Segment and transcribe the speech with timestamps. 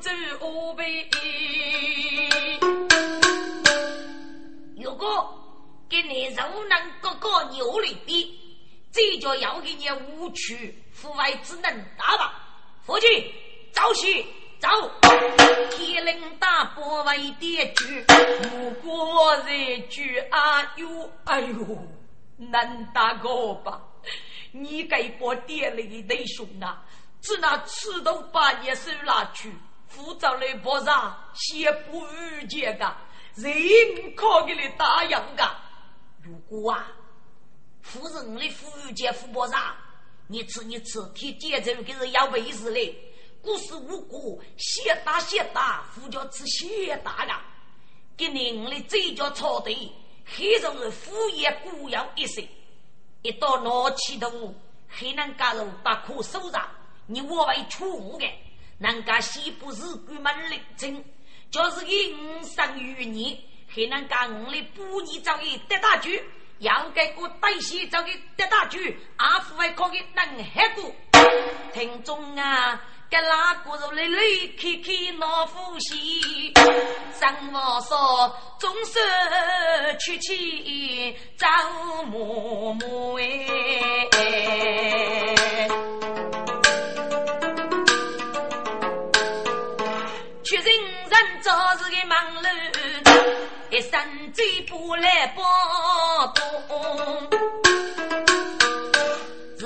[0.00, 0.10] 走
[0.40, 1.08] 我呗。
[4.76, 5.32] 如果
[5.88, 8.38] 跟你肉能哥哥牛里比，
[8.92, 12.34] 这就要给你无趣，户外只能打吧。
[12.86, 13.06] 伙计，
[13.72, 14.26] 早起。
[14.58, 14.68] 走，
[15.70, 18.02] 天灵大伯为的句，
[18.50, 21.76] 不过这句啊哟，哎呦，
[22.38, 23.78] 难大哥吧？
[24.50, 26.82] 你给我爹里的兄啊，
[27.20, 29.52] 只拿吃都把你手拿去，
[29.88, 32.96] 扶着来不让，先不遇见个，
[33.34, 33.52] 人
[34.14, 35.48] 靠给你打样个。
[36.22, 36.88] 如果啊，
[37.82, 39.74] 夫人的夫遇见夫不让，
[40.26, 42.94] 你吃你吃，替爹这给人要位子嘞。
[43.42, 47.32] 不是无辜，谢大谢大，呼叫吃谢大的，
[48.16, 49.76] 给你我的这叫草堆，
[50.24, 52.44] 黑种是敷衍孤要一生，
[53.22, 54.52] 一到闹气头，
[54.88, 56.68] 还能加入把苦收上，
[57.06, 58.26] 你我为出的，
[58.78, 61.04] 人家西部是关门领证，
[61.50, 66.22] 就是给五生于你，还能加我的不义造的得大局，
[66.58, 70.92] 要给我带西造的得大局，阿福还可以能黑过，
[71.72, 72.80] 听众啊。
[73.08, 76.52] 给哪个如泪泪开开闹呼吸？
[77.16, 78.98] 生活说终是
[80.00, 81.46] 去去找
[82.06, 84.08] 默默哎。
[90.46, 92.48] 确认人早是个忙碌，
[93.68, 95.42] 一生追不来不
[96.36, 97.28] 动。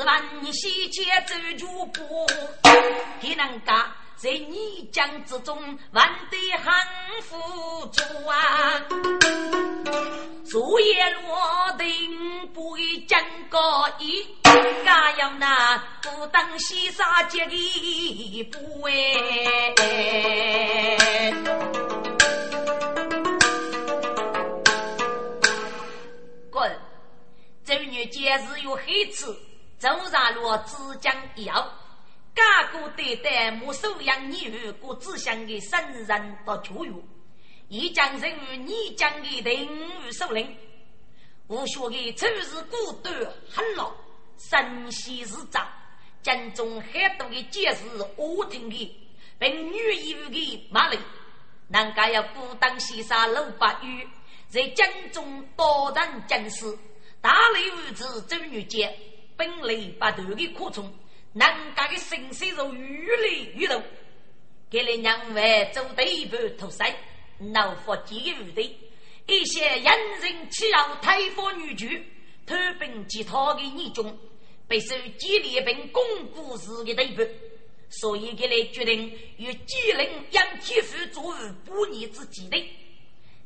[0.06, 2.26] 万西街走脚步，
[3.20, 5.56] 你能家在泥浆之中
[5.92, 6.70] 玩得很
[7.22, 8.78] 富足啊！
[10.44, 14.26] 昨夜落定不会讲高义，
[14.84, 18.92] 家要那不当西沙街的不哎。
[26.50, 26.78] 滚！
[27.64, 29.34] 这女节日有黑吃。
[29.78, 31.66] 走上路，只讲要，
[32.34, 32.42] 家
[32.72, 36.92] 国对待莫收养你儿，过只想给生人到教育。
[37.68, 40.56] 一将人物，你将的人物首领，
[41.46, 43.14] 我学的处事果断
[43.48, 43.92] 狠辣，
[44.38, 45.68] 神仙是长，
[46.22, 47.84] 江中很多的解释
[48.16, 48.96] 我听的，
[49.38, 49.76] 并女
[50.10, 50.98] 有的马雷，
[51.68, 54.08] 人家要孤当西沙楼八雨，
[54.48, 56.76] 在江中多人见识，
[57.20, 58.92] 大雷无子周女杰。
[59.36, 60.92] 本来不断的扩充，
[61.32, 63.82] 人家的身势就越来越大。
[64.70, 66.94] 给了两位做对半土塞，
[67.52, 68.76] 老佛几个部队，
[69.26, 72.00] 一些人人欺扰太佛女婿，
[72.46, 74.16] 投奔其他的女中，
[74.68, 77.28] 备受激烈并巩固自己的对半，
[77.88, 82.70] 所以给来决定与吉林杨天福作为不义之基地。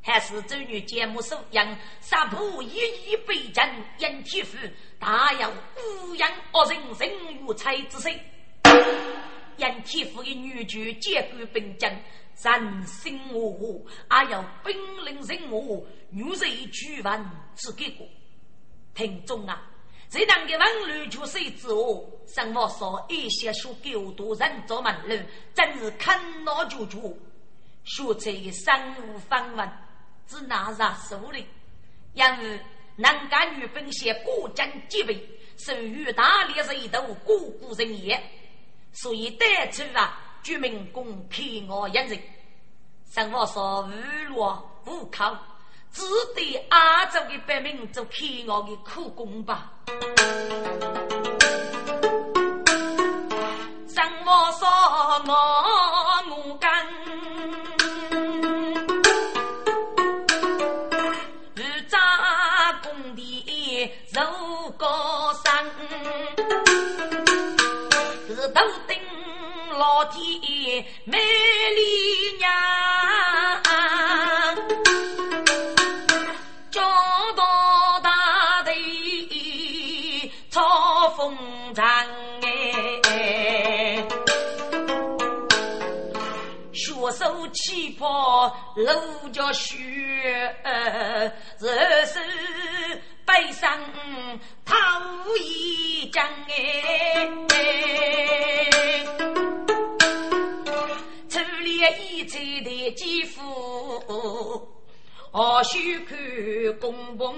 [0.06, 2.76] 还是周女节目首样，杀破一
[3.06, 3.66] 一北征，
[4.00, 4.58] 杨天福。
[4.98, 8.12] 大有孤阳恶人人如才之身，
[9.56, 11.90] 杨天福的女婿结果兵将，
[12.42, 14.76] 人心我我，还有兵
[15.06, 17.18] 临人我，女人举万
[17.56, 18.06] 之结果。
[18.94, 19.62] 听众啊，
[20.10, 25.18] 这两个文乱出水之后，生活说一些书狗多人做门路，
[25.54, 27.18] 真是看脑就住，
[27.84, 29.68] 学这身无分文，
[30.26, 31.46] 只拿着手里，
[32.14, 32.60] 因为。
[32.96, 35.28] 男干女本些过江即位，
[35.58, 38.22] 属于大烈人都过古人也，
[38.92, 42.16] 所以带出啊，居民公平我一人。
[43.10, 43.90] 生活说无
[44.28, 44.46] 路
[44.86, 45.36] 无靠，
[45.90, 46.04] 只
[46.36, 49.72] 得阿州的百姓做天我的苦工吧。
[53.88, 54.68] 生活说
[55.26, 55.32] 我
[56.30, 56.86] 我干。
[64.14, 65.64] 楼高三
[68.28, 68.96] 是头顶
[69.76, 72.48] 老天爷美丽娘。
[76.70, 76.80] 叫
[78.02, 78.72] 大的
[80.48, 81.36] 草丰
[81.74, 81.84] 长
[82.42, 84.06] 哎哎
[87.10, 89.76] 手气魄楼叫雪
[90.64, 91.68] 儿是
[93.26, 93.78] 悲伤
[94.64, 94.74] 讨
[95.38, 97.28] 一江哎，
[101.28, 103.40] 处理一切的肌肤。
[105.32, 106.16] 我须看
[106.78, 107.36] 公公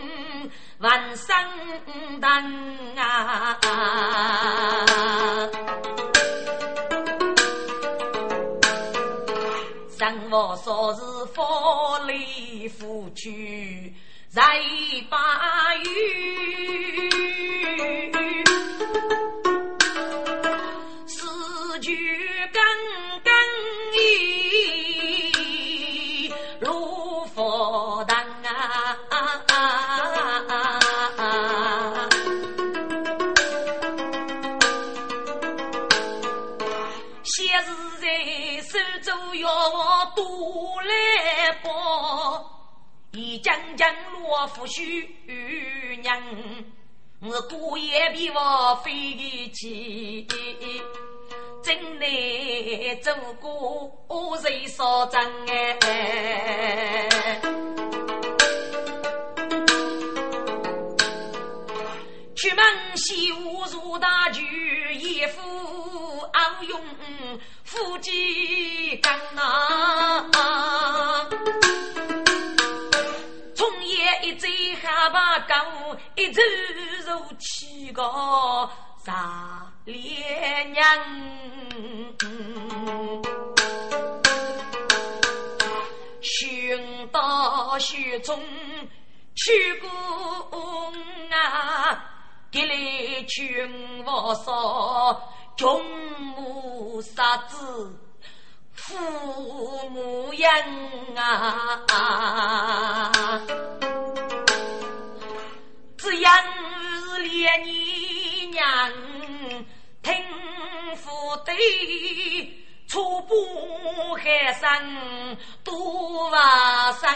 [0.78, 1.34] 万生
[2.20, 3.58] 灯啊！
[9.98, 11.00] 生活说是
[11.32, 11.40] 福
[12.06, 13.94] 利福去
[14.36, 14.42] 在
[15.08, 15.16] 把
[15.82, 17.15] 雨，
[43.46, 45.06] 将将罗夫婿
[46.02, 46.20] 娘，
[47.20, 48.90] 我姑爷比我飞
[49.50, 50.26] 起。
[51.62, 52.06] 真来
[52.96, 57.40] 走过谁少争哎？
[62.34, 64.42] 出门西屋入大局，
[64.92, 66.80] 一副傲勇
[67.62, 70.26] 夫妻刚啊！
[75.06, 75.54] 醉哈巴狗，
[76.16, 76.42] 一走
[77.06, 78.02] 入七个。
[79.04, 80.82] 大烈娘，
[86.20, 88.42] 寻到雪中
[89.36, 89.88] 去过
[91.30, 92.04] 啊，
[92.50, 95.22] 给来群我说，
[95.56, 95.80] 穷
[96.18, 97.96] 母杀子
[98.72, 100.50] 父母养
[101.14, 101.84] 啊，
[112.86, 113.34] 初步
[114.14, 117.08] 海生多发生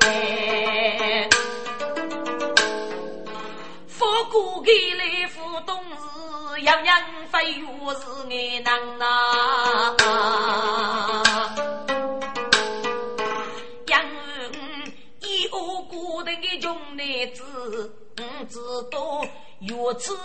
[0.00, 1.28] 哎，
[3.86, 5.78] 佛过给来福东
[6.56, 8.00] 日，样样非我是
[8.30, 9.04] 爱能呐，
[13.86, 14.02] 养
[15.20, 17.42] 一屋孤单的穷男子，
[18.16, 18.58] 不知
[19.60, 19.66] 道。
[19.66, 20.16] 若此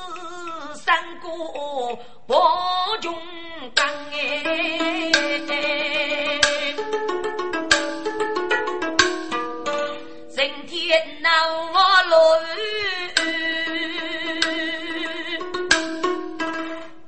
[0.75, 1.27] 三个
[2.27, 3.17] 伯仲
[3.73, 4.17] 刚哎，
[10.35, 11.29] 人天恼
[11.71, 11.77] 我
[12.09, 12.13] 乱，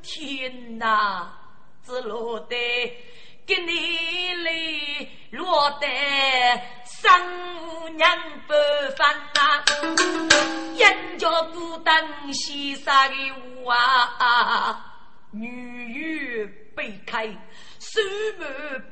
[0.02, 1.32] 天哪，
[1.86, 2.56] 只落得
[3.46, 4.52] 给你来
[5.32, 5.88] 落得。
[7.06, 7.22] 丈
[7.62, 8.10] 母娘
[8.48, 8.54] 不
[8.98, 9.64] 烦呐，
[10.76, 11.94] 人家不等
[12.34, 13.76] 先生的话
[14.18, 14.84] 啊，
[15.30, 17.28] 女儿被开，
[17.80, 18.02] 手
[18.40, 18.48] 满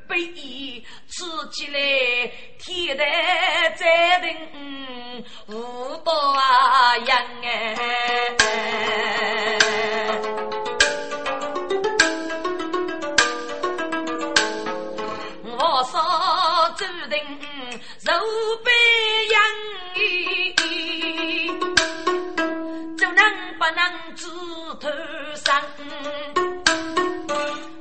[0.08, 1.78] 被衣，吃起来
[2.60, 4.28] 天台再等
[5.48, 7.74] 五道啊样哎。
[15.84, 15.98] 手
[18.62, 18.70] 背
[19.32, 19.36] 痒，
[22.96, 23.20] 就能
[23.58, 23.80] 不能
[24.14, 24.26] 指
[24.80, 24.88] 头
[25.36, 25.62] 上？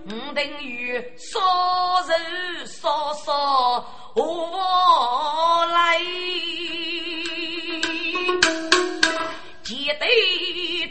[0.06, 1.40] 我等于烧
[2.08, 2.12] 肉
[2.66, 3.28] 烧烧
[4.16, 6.00] 我来，
[9.64, 10.06] 记得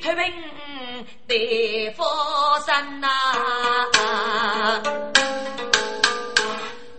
[0.01, 0.21] 脱贫
[1.27, 2.03] 得福
[2.67, 3.09] 山呐。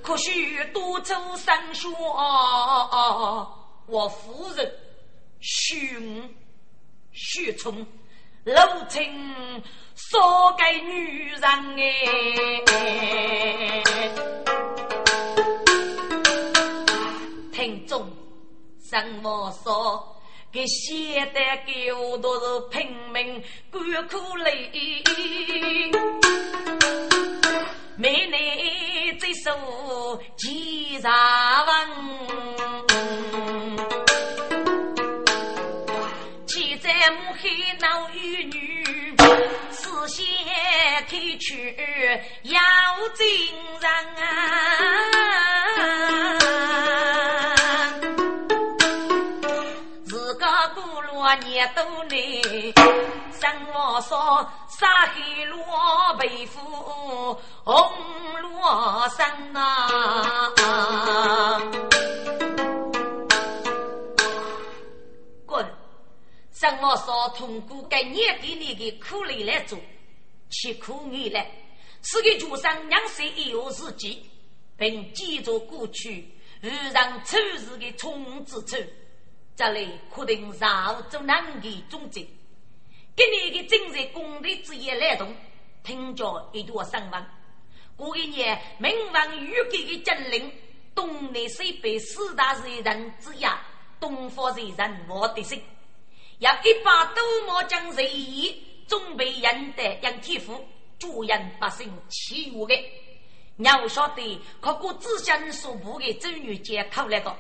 [0.02, 0.83] 可须多
[1.14, 1.88] 走三学，
[3.86, 4.74] 我夫人
[5.40, 6.24] 许
[7.12, 7.86] 许从
[8.46, 8.56] 楼
[8.90, 9.00] 层
[9.94, 11.42] 少给女人
[12.66, 13.84] 哎，
[17.52, 18.10] 听众
[18.90, 20.18] 什么说？
[20.52, 24.72] 给写的给我都是拼命干苦累。
[27.96, 31.08] 妹妹这首几十文，
[36.48, 39.16] 骑在母黑闹玉女，
[39.72, 40.26] 视线
[41.08, 42.60] 看去要
[43.14, 43.28] 精
[43.80, 43.88] 神
[44.24, 44.26] 啊！
[50.06, 52.42] 自个部落年都内，
[53.40, 54.50] 生活说。
[54.84, 55.58] 沙黑罗
[56.20, 56.60] 背负
[57.64, 57.90] 红
[58.42, 59.88] 罗衫呐。
[65.46, 65.66] 滚！
[66.52, 69.80] 什么说通过该念给你的苦力来做，
[70.50, 71.50] 吃苦你来，
[72.02, 74.30] 是给主上两岁以后自己，
[74.76, 78.76] 并记住过去遇上丑事的冲之处，
[79.56, 82.28] 这里确定绕走难的终结。
[83.16, 85.36] 给你的精神功力之业来动，
[85.84, 87.26] 听着一段声闻。
[87.96, 90.52] 过一年，明王御给的将领，
[90.96, 93.46] 东南西北四大热人之一，
[94.00, 95.62] 东方热人王德胜，
[96.40, 100.66] 要一把多毛将热议，准备赢得杨天福，
[100.98, 102.74] 助人百姓起舞的。
[103.58, 107.38] 要晓得，可过自相所部的周女杰考来个，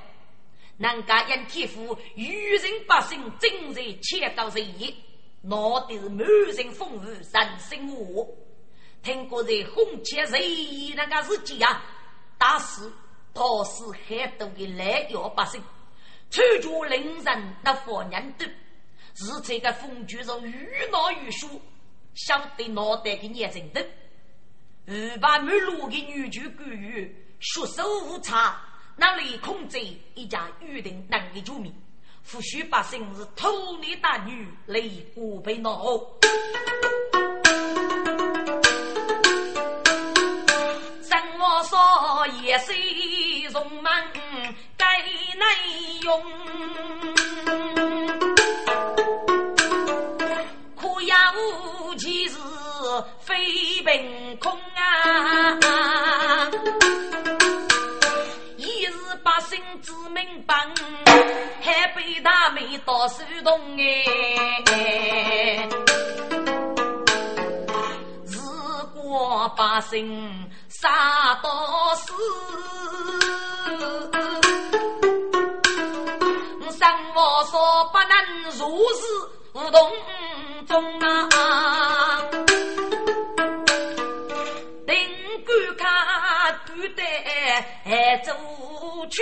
[0.78, 4.96] 能家杨天福与人百姓正在切高热议。
[5.44, 8.28] 闹的是满城风雨，人心惶
[9.02, 11.84] 听过在红旗热议那个时期啊，
[12.38, 12.90] 打死
[13.34, 15.62] 打死很多的来要百姓，
[16.30, 18.48] 处决令人那方人多，
[19.16, 21.60] 是这个风剧中愈闹愈凶，
[22.16, 23.86] 晓得脑袋的年轻的，
[24.88, 28.34] 二把满路的女眷官员，束手无策，
[28.96, 29.78] 那里控制
[30.16, 31.76] 一家预定能力救命。
[32.26, 35.84] 抚恤百姓是偷男大女，累过被恼。
[41.02, 41.78] 生活说
[42.42, 42.72] 也是
[43.52, 45.46] romance，该内
[46.02, 46.24] 用。
[50.76, 52.38] 可呀无其事
[53.20, 53.36] 非
[53.84, 55.60] 凭空啊！
[59.36, 60.54] 百姓知明白。
[61.60, 65.68] 还被他们打手动哎！
[68.28, 68.40] 如
[68.94, 72.14] 果百姓杀到死，
[76.78, 78.14] 生活说不能
[78.60, 78.62] 如
[78.94, 79.02] 是
[79.72, 79.92] 动
[80.68, 81.10] 中啊！
[86.66, 87.04] 不得
[88.24, 88.34] 走
[89.10, 89.22] 去。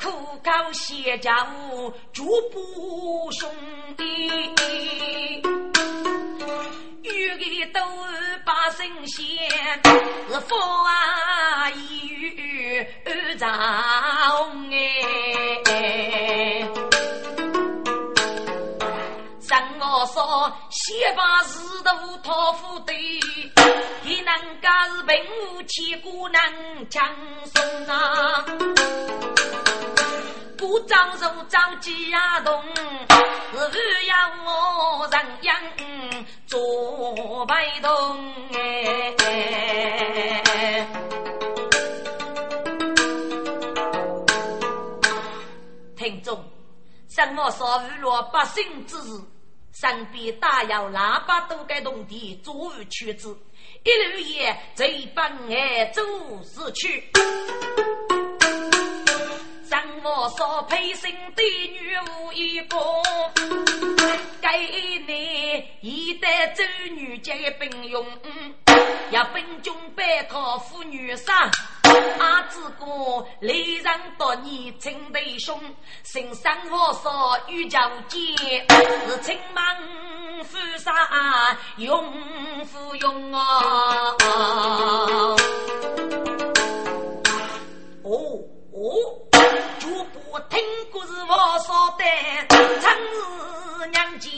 [0.00, 0.10] 苦
[0.42, 3.50] 高谢家务，逐步兄
[3.96, 4.28] 弟，
[7.02, 7.80] 有个都
[8.44, 9.26] 把神仙，
[10.28, 13.50] 是佛啊，一语二长
[20.90, 22.96] 先把石头托付对，
[24.02, 26.40] 你能家是平无奇姑能
[26.90, 28.44] 强松啊。
[30.58, 32.60] 不招手着急呀动，
[33.70, 35.56] 是要我人样
[36.48, 39.14] 做被动哎。
[45.96, 46.44] 听众，
[47.08, 49.20] 什么说娱乐百姓之事，
[49.80, 53.34] 身边大摇喇叭都该动地作而曲子，
[53.82, 56.02] 一路也贼帮爱走
[56.44, 57.10] 市去。
[59.70, 62.76] 张我说配生的女无一个，
[64.42, 64.48] 给
[65.06, 68.04] 你一代周女结并用，
[69.12, 71.48] 要本中拜托妇女杀，
[72.18, 75.56] 阿子哥来人多你亲弟兄，
[76.02, 78.18] 心上我说欲交接，
[79.06, 84.16] 是亲门夫杀用夫用啊！
[88.02, 88.42] 哦。
[88.72, 89.26] 哦。
[89.78, 90.60] 主不听
[90.92, 92.04] 故事我说的，
[92.48, 92.92] 曾
[93.80, 94.30] 是娘家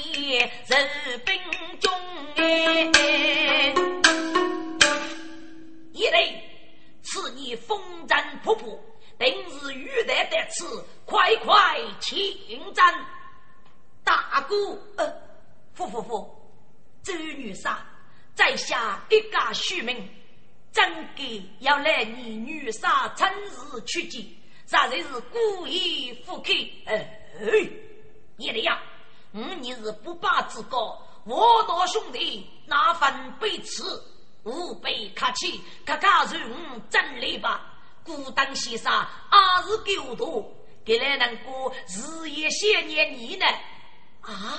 [0.69, 0.89] 人
[1.25, 1.37] 兵
[1.81, 1.93] 中
[2.37, 2.45] 哎，
[5.93, 6.41] 一类
[7.03, 8.79] 此你风尘仆仆，
[9.19, 12.95] 定是玉带得此，快快请战。
[14.05, 14.57] 大哥，
[14.97, 15.13] 呃，
[15.75, 16.53] 夫夫夫，
[17.03, 17.85] 周女杀，
[18.35, 20.09] 在下一家续命，
[20.73, 24.39] 真给要来你女杀趁日取计。
[24.65, 26.51] 咱这是故意复刻，
[26.87, 27.29] 哎，
[28.37, 28.81] 你的呀，
[29.33, 34.03] 你是不霸之高，我多兄弟那份背刺，
[34.45, 37.69] 吾辈客气，可加入我真理吧。
[38.03, 43.47] 孤单先生二是狗徒，给来能过日夜想念你呢？
[44.23, 44.59] 啊，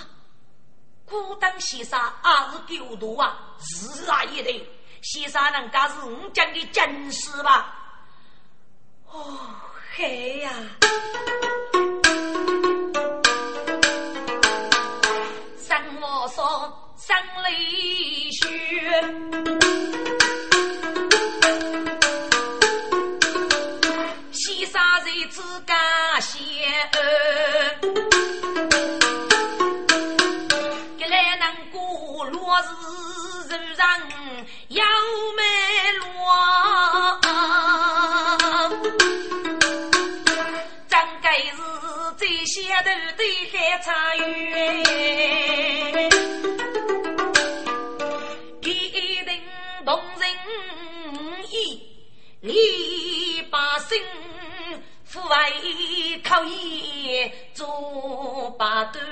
[1.05, 4.65] 孤单先生二是狗徒啊，是啊，一对，
[5.03, 7.75] 西沙人家是我讲的真实吧？
[9.07, 9.37] 哦，
[9.95, 10.55] 嘿呀、啊！
[15.57, 17.15] 生我说生
[17.49, 18.47] 里血。
[24.31, 25.77] 西沙人之甘。
[42.83, 43.21] 头的
[43.51, 44.23] 海茶园。
[49.85, 50.23] 动人
[51.51, 51.53] 意，
[52.41, 54.01] 李百姓
[55.03, 59.03] 富为可以做把端。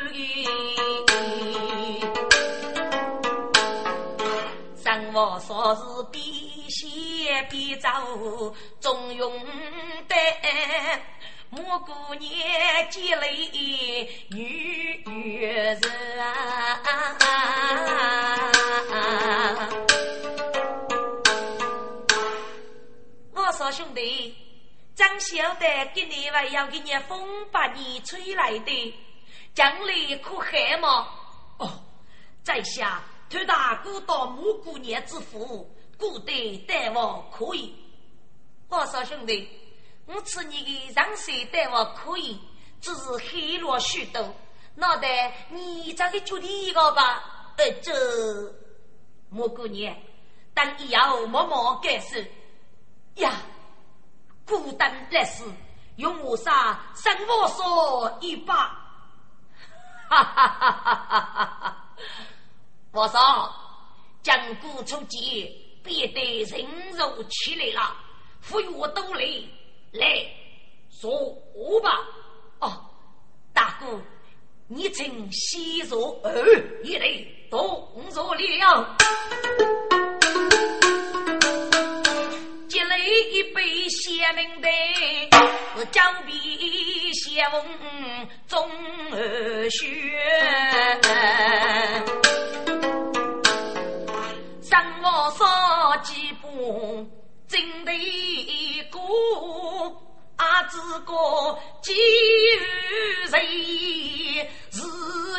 [4.81, 6.23] 生活说是边
[6.69, 7.89] 写边走，
[8.79, 9.29] 中庸
[10.07, 10.15] 的
[11.51, 12.31] 莫姑娘
[12.89, 15.81] 积累女人。
[23.73, 24.35] 兄弟，
[24.95, 28.93] 张晓得今年还要给你风把你吹来的，
[29.53, 31.07] 将来可害吗？
[31.57, 31.71] 哦，
[32.43, 36.33] 在下托大哥到木姑娘之府，古代
[36.67, 37.73] 待我可以。
[38.67, 39.47] 我说兄弟，
[40.05, 42.39] 我吃你的上水待我可以，
[42.81, 44.33] 只是黑了许多。
[44.75, 45.07] 那得
[45.49, 47.23] 你这个决定一个吧？
[47.57, 47.93] 呃，这
[49.29, 49.95] 木姑娘，
[50.53, 52.29] 等以后默默改事
[53.15, 53.33] 呀。
[54.43, 55.43] 孤单来世，
[55.95, 58.55] 用我杀生我说一把，
[60.09, 61.95] 哈哈哈哈哈哈！
[62.91, 63.53] 我说，
[64.21, 67.95] 江古出击，必得人肉起来了，
[68.41, 69.49] 赋予我斗力
[69.91, 70.05] 来
[70.89, 71.11] 坐
[71.53, 71.99] 我吧。
[72.59, 72.71] 哦，
[73.53, 73.99] 大哥，
[74.67, 76.11] 你请先坐。
[76.23, 76.31] 哦，
[76.81, 77.07] 你来
[77.49, 78.97] 动坐了。
[82.69, 84.69] 接来一杯谢明的，
[85.75, 87.65] 我将笔写文
[88.47, 88.69] 中
[89.69, 90.17] 学。
[94.61, 97.05] 三我少几步。
[97.51, 97.91] 真的
[98.89, 98.97] 歌，
[100.37, 101.13] 阿子哥
[101.81, 101.91] 几
[102.55, 102.63] 人
[104.71, 104.79] 是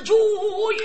[0.05, 0.15] 主
[0.73, 0.83] 缘。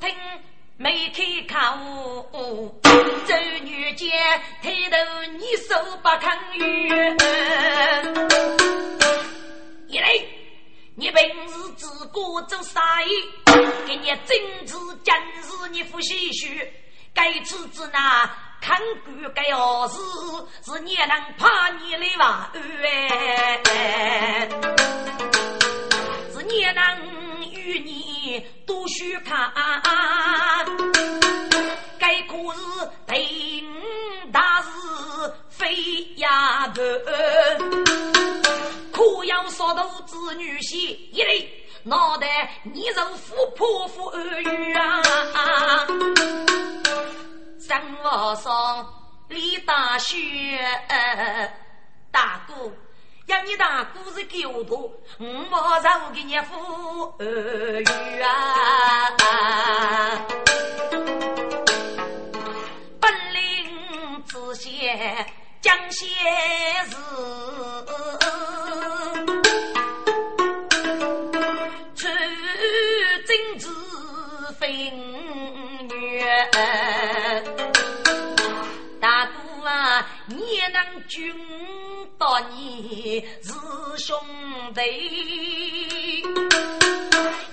[0.00, 0.08] 听
[0.78, 1.54] 没开口，
[2.82, 4.10] 周女杰
[4.62, 4.96] 抬头
[5.38, 7.16] 你手不抗圆。
[9.88, 10.06] 来，
[11.02, 13.08] 你平时自古做啥意？
[13.88, 16.72] 给你政治今日你不唏嘘，
[17.12, 19.98] 该次子那看管该要事，
[20.64, 22.52] 是你能怕你来吧？
[26.32, 29.52] 是你能与你多许看。
[31.98, 32.60] 该可是
[33.08, 33.68] 定
[34.30, 34.68] 大事
[35.50, 35.74] 非
[36.18, 36.80] 丫头，
[39.72, 40.76] 可要说头子女婿
[41.10, 41.50] 一类，
[41.82, 45.02] 脑袋你是富婆富儿女啊！
[47.58, 48.86] 生活上
[49.28, 50.16] 李大学
[52.10, 52.70] 大哥。
[53.26, 57.24] 要你大姑是狗头，我马上给你富儿
[57.80, 58.28] 女啊！
[63.00, 65.26] 本领自显
[65.60, 66.04] 讲些
[66.90, 66.96] 事，
[79.00, 81.34] 大哥啊，你能君？
[82.18, 83.52] 到你是
[83.98, 84.16] 兄
[84.74, 86.22] 弟，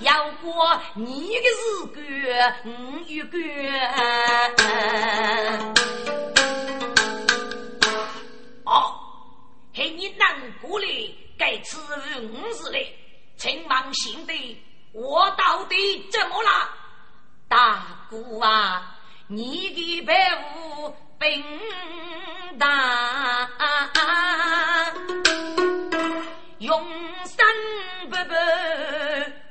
[0.01, 1.99] 要过你的日干，
[2.65, 2.69] 我
[3.07, 3.33] 有干。
[8.63, 8.93] 哦，
[9.73, 10.23] ให้你难
[10.61, 11.77] 过嘞，该吃
[12.21, 12.95] 五十嘞，
[13.37, 14.61] 请问兄弟，
[14.93, 16.49] 我到底怎么了？
[17.49, 18.95] 大哥啊，
[19.27, 21.43] 你的白虎兵
[22.59, 23.49] 大。
[26.59, 26.85] 用
[27.25, 27.47] 三
[28.09, 28.33] 不不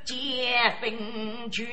[0.04, 1.66] 结分绝，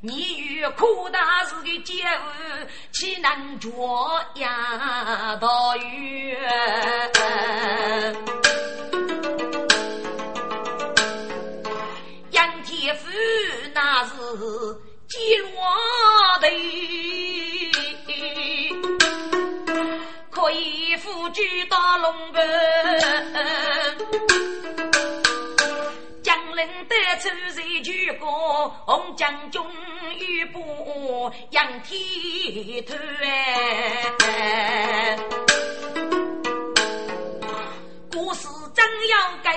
[0.00, 3.70] 你与苦大事的结婚，岂能着
[4.34, 6.36] 呀到远？
[12.32, 13.08] 杨天福
[13.72, 14.10] 那是
[15.38, 17.70] 落地，
[20.30, 22.40] 可以夫居到龙门。
[26.88, 28.26] 得出这句歌，
[28.84, 29.62] 红将军
[30.18, 32.94] 与不仰天头
[38.12, 39.48] 故事真要给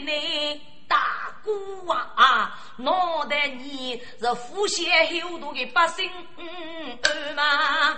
[0.00, 0.96] 你大
[1.44, 2.58] 姑啊！
[2.78, 4.84] 脑袋你是富血
[5.22, 6.10] 厚度的百姓
[7.34, 7.96] 吗？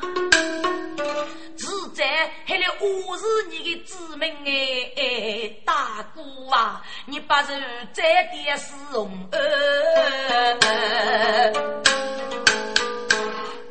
[1.56, 6.22] 只在害了我是你的子民哎，大哥
[6.54, 7.60] 啊，你不是
[7.92, 9.28] 再点是红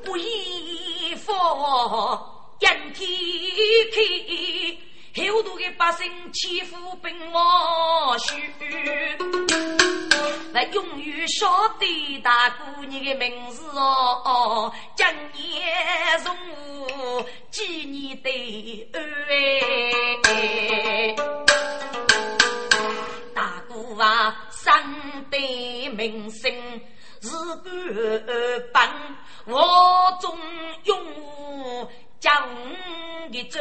[0.04, 1.34] 不依佛
[2.60, 3.10] 仰天
[3.94, 4.02] 开，
[5.18, 8.36] 厚度的百姓欺负兵王须。
[10.54, 11.48] 那永远晓
[11.80, 18.90] 得大姑你的名字哦，今年中午纪念的
[20.24, 21.16] 哎，
[23.36, 24.74] 大姑啊，生
[25.30, 26.52] 得名声
[27.22, 27.30] 是
[27.64, 27.70] 个
[28.74, 28.90] 本，
[29.46, 30.38] 我总
[30.86, 30.98] 用
[32.20, 32.50] 将
[33.32, 33.60] 的走。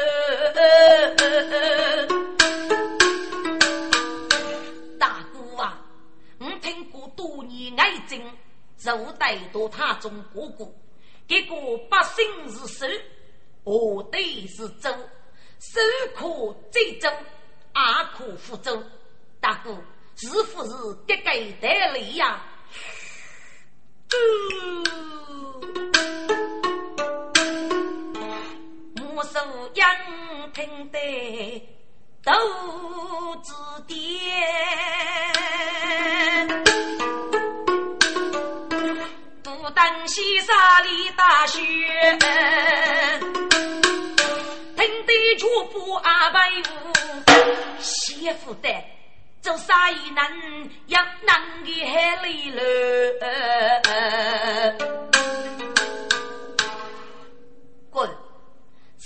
[4.99, 5.83] 大哥啊！
[6.39, 8.21] 我听过多年癌症，
[8.83, 10.67] 肉带多他中哥哥，
[11.29, 12.87] 结果百姓是手，
[13.65, 14.91] 我对是周，
[15.59, 15.81] 手
[16.15, 17.11] 可追周，
[17.73, 18.83] 阿可复周。
[19.39, 19.77] 大哥，
[20.17, 20.71] 是不是
[21.07, 22.43] 这个得理呀？
[24.13, 25.46] 我
[29.33, 29.89] 手仰
[30.53, 30.99] 听得。
[32.25, 32.33] 都
[33.45, 33.53] 知
[33.87, 33.97] 点，
[39.45, 41.61] 不等西沙里大雪，
[44.77, 46.93] 听得脚步阿白舞，
[47.79, 48.69] 媳妇的
[49.41, 52.61] 做啥也能要能的海里了。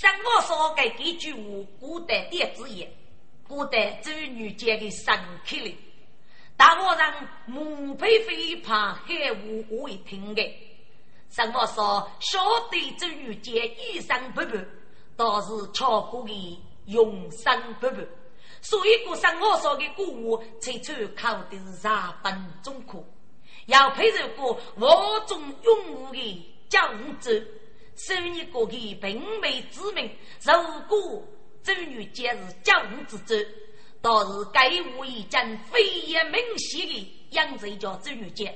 [0.01, 1.39] 像我说的几句话，
[1.79, 2.91] 古代点子言。
[3.47, 5.13] 古代周女间的神
[5.45, 5.77] 客哩，
[6.57, 7.13] 大和尚
[7.45, 10.41] 母配飞怕海无为听的。
[11.29, 12.39] 什么说晓
[12.71, 14.65] 得周女间一生不败，
[15.15, 17.97] 倒是巧过的永生不败。
[18.59, 21.91] 所以古生我说的古话，最初靠的是日
[22.23, 23.05] 本中科，
[23.67, 27.31] 要配合过我中勇武的江州，
[27.95, 30.09] 收你个的平美之名，
[30.41, 30.53] 如
[30.87, 31.23] 果。
[31.63, 33.35] 周女杰是江之州，
[34.01, 38.51] 倒是该无一件非也明显的养子叫周女杰。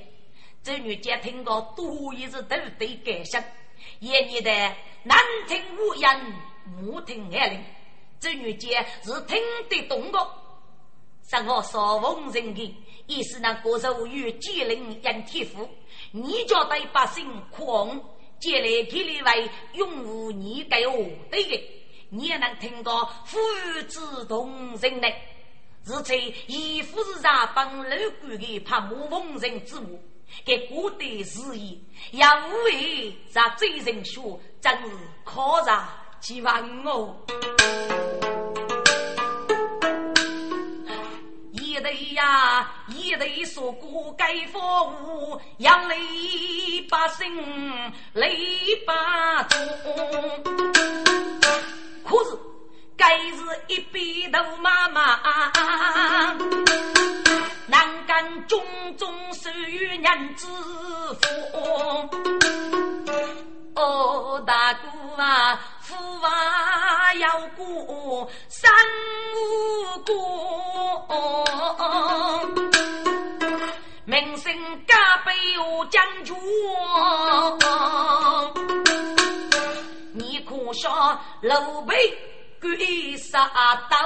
[0.64, 3.40] 周女杰听到多一次都对感想，
[4.00, 4.50] 也念得
[5.04, 6.32] 难听无言，
[6.80, 7.64] 目听耳灵。
[8.18, 10.18] 周女杰是听得懂的。
[11.30, 15.68] 上我说奉人的，意思那歌手与吉林杨天福，
[16.10, 18.00] 你叫对百姓狂，
[18.38, 21.72] 借来给你为永无你给我对的。
[22.08, 23.38] 你也能听到父
[23.88, 25.08] 子同人呢，
[25.84, 26.14] 是在
[26.46, 30.00] 义父是上帮老官的怕母奉人之物，
[30.44, 31.76] 给古代事业，
[32.12, 34.20] 要为在追人学，
[34.60, 34.88] 真是
[35.24, 35.88] 可上
[36.20, 37.16] 几万哦。
[42.16, 45.96] 呀，一对说过该服务，要累
[46.90, 48.94] 百姓累百
[49.50, 49.58] 众。
[52.02, 52.38] 可是，
[52.96, 55.20] 该是一笔头妈妈，
[57.66, 58.64] 难干种
[58.96, 60.46] 种受于娘子
[61.20, 62.08] 福。
[63.74, 64.88] 哦，大哥
[65.22, 68.68] 啊，父啊要过三
[69.36, 70.14] 五过，
[74.04, 74.52] 名声
[74.84, 76.36] 加倍我将军。
[80.48, 80.90] 我说
[81.42, 81.94] 老辈
[82.60, 83.48] 鬼杀
[83.88, 83.96] 刀，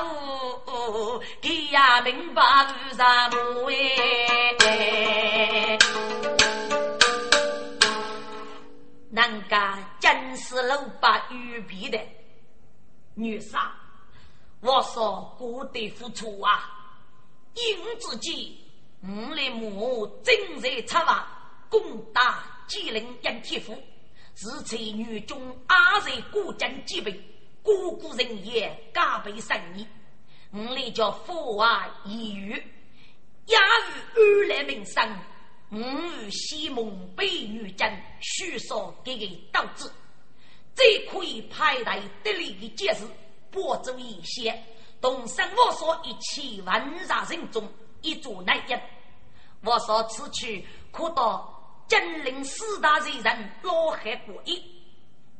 [1.40, 2.42] 给呀明白
[2.84, 3.70] 为什么
[4.66, 5.78] 哎？
[9.10, 12.00] 人家真是老八预备的
[13.14, 13.72] 女杀，
[14.60, 16.70] 我说过得付出啊，
[17.54, 18.56] 因自己
[19.02, 21.26] 五里母正在策划
[21.68, 23.76] 攻打吉林杨铁府。
[24.32, 27.12] 自此女中阿在古今几辈，
[27.62, 29.86] 个个人也加倍生意。
[30.52, 32.52] 我来叫父外一语，
[33.46, 35.02] 雅语二来名声。
[35.70, 39.90] 我与西蒙被女真许说给个导致，
[40.74, 43.04] 最可以派来得力的解释，
[43.50, 44.62] 播走一些，
[45.00, 47.66] 同生我所一起万杀人中
[48.02, 48.74] 一组难一。
[49.64, 51.56] 我说此去可到。
[51.88, 54.62] 金陵四大罪人老汉过一，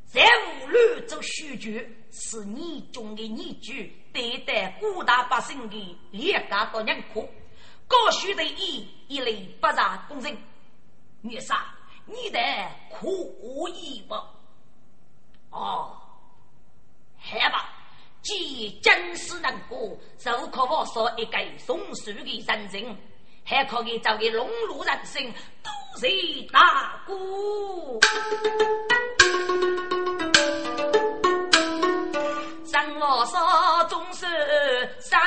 [0.05, 7.29] 在无路做虚举，是你中的你举，对待广大百姓的廉价多人苦，
[7.91, 10.35] 高虚的义一类不杂公正。
[11.23, 11.67] 女杀，
[12.07, 12.39] 你的
[12.89, 14.15] 苦意不？
[15.51, 15.99] 哦，
[17.19, 17.69] 好吧。
[18.23, 22.97] 既真实能过，就可我说一个松树的人情，
[23.45, 26.07] 还可以找个龙路人生，都是
[26.53, 27.99] 大姑。
[32.67, 34.27] 生我说总是
[35.01, 35.19] 生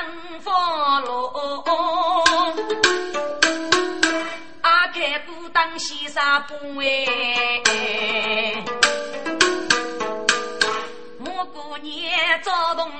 [0.45, 1.27] 花路，
[5.63, 6.85] 当西沙不哎。
[11.21, 12.91] 我过年早动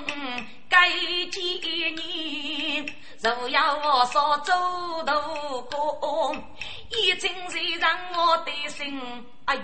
[0.70, 0.90] 该
[1.30, 1.60] 几
[1.92, 2.86] 年，
[3.22, 4.54] 若要我说走
[5.06, 6.34] 头过，
[6.92, 8.98] 一阵阵让我的心，
[9.44, 9.62] 哎呦，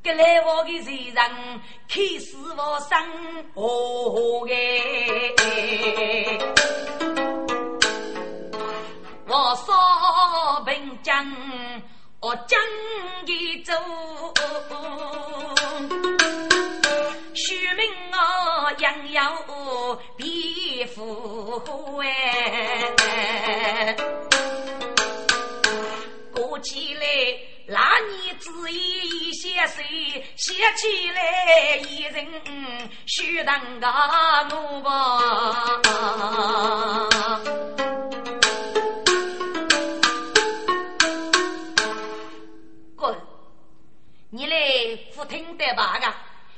[0.00, 2.96] 给来我的人人开始我生。
[3.52, 4.54] 活哎，
[9.26, 11.26] 我说平江，
[12.22, 12.56] 我将
[13.26, 13.72] 一走。
[17.34, 19.20] 虚名啊，ยัง有
[20.16, 22.06] 皮肤哎，
[26.32, 27.04] 过起来
[27.66, 29.82] 那年子一些岁，
[30.36, 32.24] 写起来一人
[33.06, 33.88] 虚当个
[34.48, 34.90] 奴吧。
[45.22, 46.00] 不听的吧？
[46.00, 46.12] 个。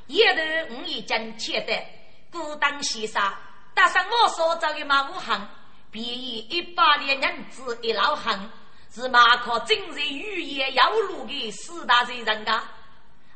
[0.06, 1.86] 一头我已经切得
[2.32, 3.38] 孤单西沙，
[3.74, 5.46] 搭上我所造的马武行，
[5.90, 8.50] 便以一百两银子一老行，
[8.90, 12.62] 是马靠今日语言要路的四大罪人家。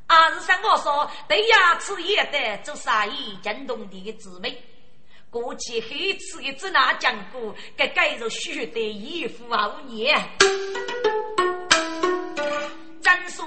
[0.06, 4.62] 二是上我说对牙齿也得做生意，惊动的姊妹。
[5.28, 10.18] 过去黑吃的只拿讲过，该改入须得一夫啊五年。
[13.02, 13.44] 张叔。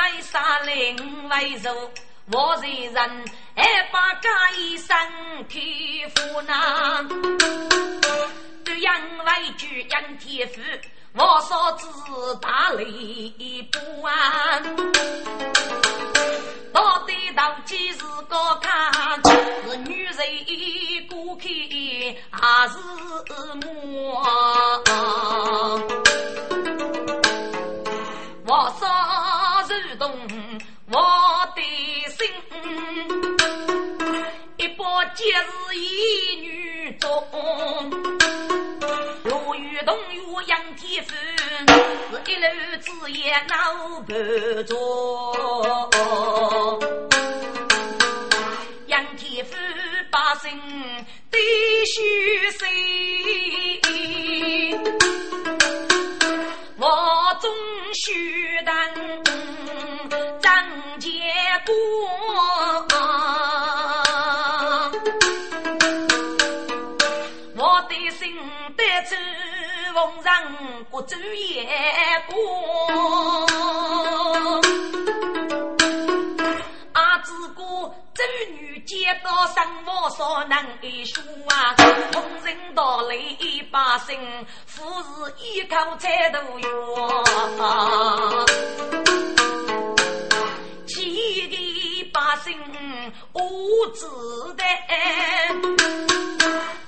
[0.00, 1.90] 一位三零为肉，
[2.32, 4.96] 我这人还把家一身
[5.46, 7.06] 天赋呢。
[8.64, 10.60] 对养为举养天赋，
[11.12, 11.86] 我嫂子
[12.40, 14.62] 大力不安。
[16.72, 20.16] 到底到底是高看，是女人
[21.10, 21.42] 过客
[22.30, 22.78] 还是
[23.66, 24.24] 我？
[28.46, 29.09] 我嫂。
[30.92, 30.98] 我
[31.54, 31.62] 的
[32.10, 32.26] 心，
[34.56, 37.08] 一把节日一女中，
[39.22, 41.14] 如遇动如杨天福，
[41.68, 42.42] 是一路
[42.80, 44.12] 子也闹不
[44.64, 44.72] 着。
[48.88, 49.54] 杨天福
[50.10, 50.50] 把心
[51.30, 51.38] 的
[51.86, 52.58] 虚心，
[56.80, 57.50] 我总
[57.94, 58.74] 须当。
[61.66, 61.74] 过，
[67.56, 68.34] 我的心
[68.76, 69.14] 得走
[69.94, 70.32] 风上
[70.90, 71.68] 过昼夜
[72.28, 72.34] 过。
[76.92, 77.62] 阿子哥，
[78.14, 81.74] 周女见到生活所能一说啊，
[84.06, 84.18] 理百姓，
[84.66, 87.24] 富是依靠财都有。
[90.86, 92.58] 气的百姓
[93.34, 94.06] 无子
[94.56, 94.64] 的，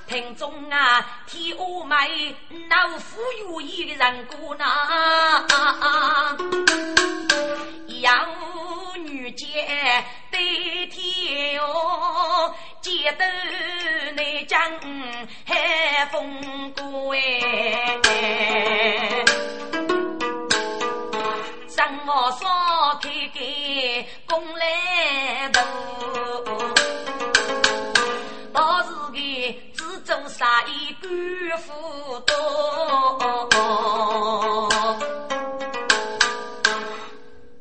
[0.07, 1.99] 听众啊，替我们
[2.69, 4.65] 那富有一的人过呢，
[8.01, 8.27] 养
[9.05, 9.47] 女杰
[10.31, 13.25] 对天哟，接得
[14.13, 14.61] 内江
[15.47, 17.21] 海风过哎。
[21.77, 23.41] 让我少开开
[24.27, 25.61] 功来头，
[28.53, 29.19] 到时个
[29.75, 31.09] 只做啥一官
[31.59, 32.31] 府多。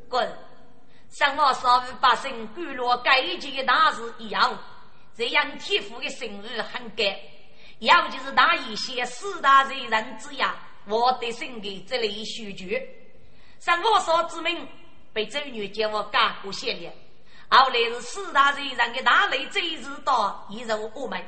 [0.08, 0.30] 滚！
[1.18, 4.58] 让我少与百姓干了该件大事一样，
[5.22, 7.06] 这样天父的心意很干，
[7.78, 10.42] 尤其是那一些四大罪人之一，
[10.88, 12.84] 我的心里这里须决。
[13.60, 14.66] 上我所之命，
[15.12, 16.90] 被周女叫我干过县令，
[17.48, 21.24] 后来是四大罪人的大雷贼日到，一入我门。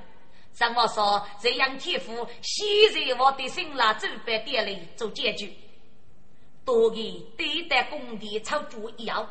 [0.54, 5.57] 上我说这样天父，先在我的心啦，准备点来做结局。
[6.64, 9.24] 多给对待工地操作要，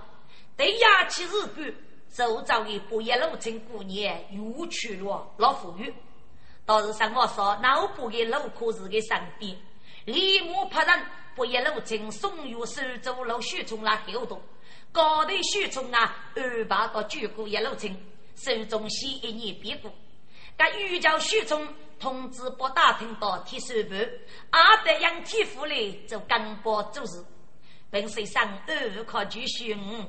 [0.56, 1.76] 对压起日干，
[2.14, 5.94] 周遭的不一路村过年又去了老富裕。
[6.66, 9.58] 倒是上我说，脑部的路可是个上边，
[10.06, 14.42] 立马派人不一路村送药苏州路许从那后头，
[14.92, 17.94] 高头许从啊安排到九股一路村，
[18.36, 19.92] 手中西一年别过。
[20.56, 21.68] 该玉教许从
[22.00, 23.96] 通知不打听到铁水部，
[24.52, 25.76] 阿德杨铁夫来
[26.08, 27.26] 做干部做事，
[27.90, 30.06] 本身上二靠继续五，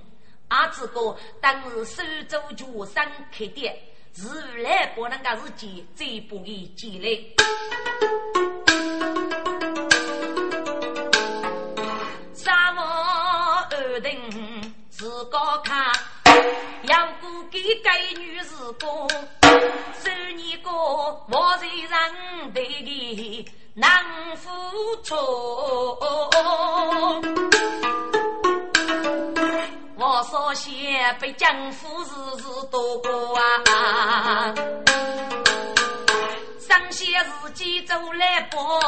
[0.54, 3.76] 阿志哥当日苏州主山开店。
[4.12, 7.34] 自来不能个自己最不易积累。
[12.32, 14.12] 沙漠二等
[14.88, 15.92] 自个看，
[16.84, 19.08] 要不给该女士过，
[20.00, 23.90] 十年过我才让对的难
[24.36, 24.48] 付
[25.02, 25.16] 出。
[30.14, 30.70] 我所写
[31.18, 32.06] 被江夫日
[32.38, 34.54] 日多过啊，
[36.60, 38.80] 上写日记走来播，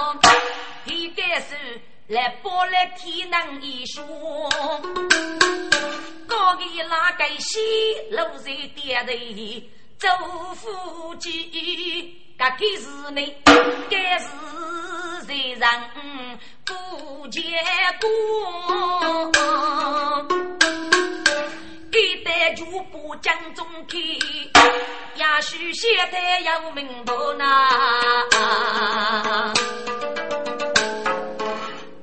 [0.85, 4.05] 一个是来播来天能一说，
[6.29, 7.59] 高个那个西
[8.13, 9.13] 路在点头
[9.99, 10.09] 走
[10.55, 13.35] 夫妻，个个是你，
[13.91, 14.29] 该是
[15.27, 15.67] 在人
[16.65, 17.41] 不结
[18.01, 18.07] 果。
[21.93, 23.97] 一代就不讲中开，
[25.15, 27.45] 也许现在要明白呐。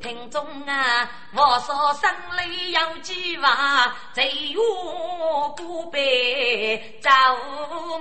[0.01, 4.59] 听众啊，我说生里有计划，只有
[5.55, 7.09] 古辈走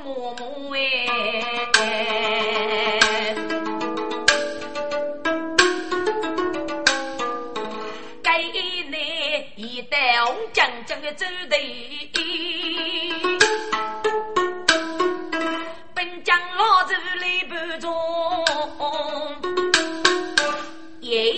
[0.02, 0.78] 默默哎。
[9.90, 11.60] 带红将将的走队，
[15.94, 17.92] 本将老子来不中。
[21.00, 21.34] 耶，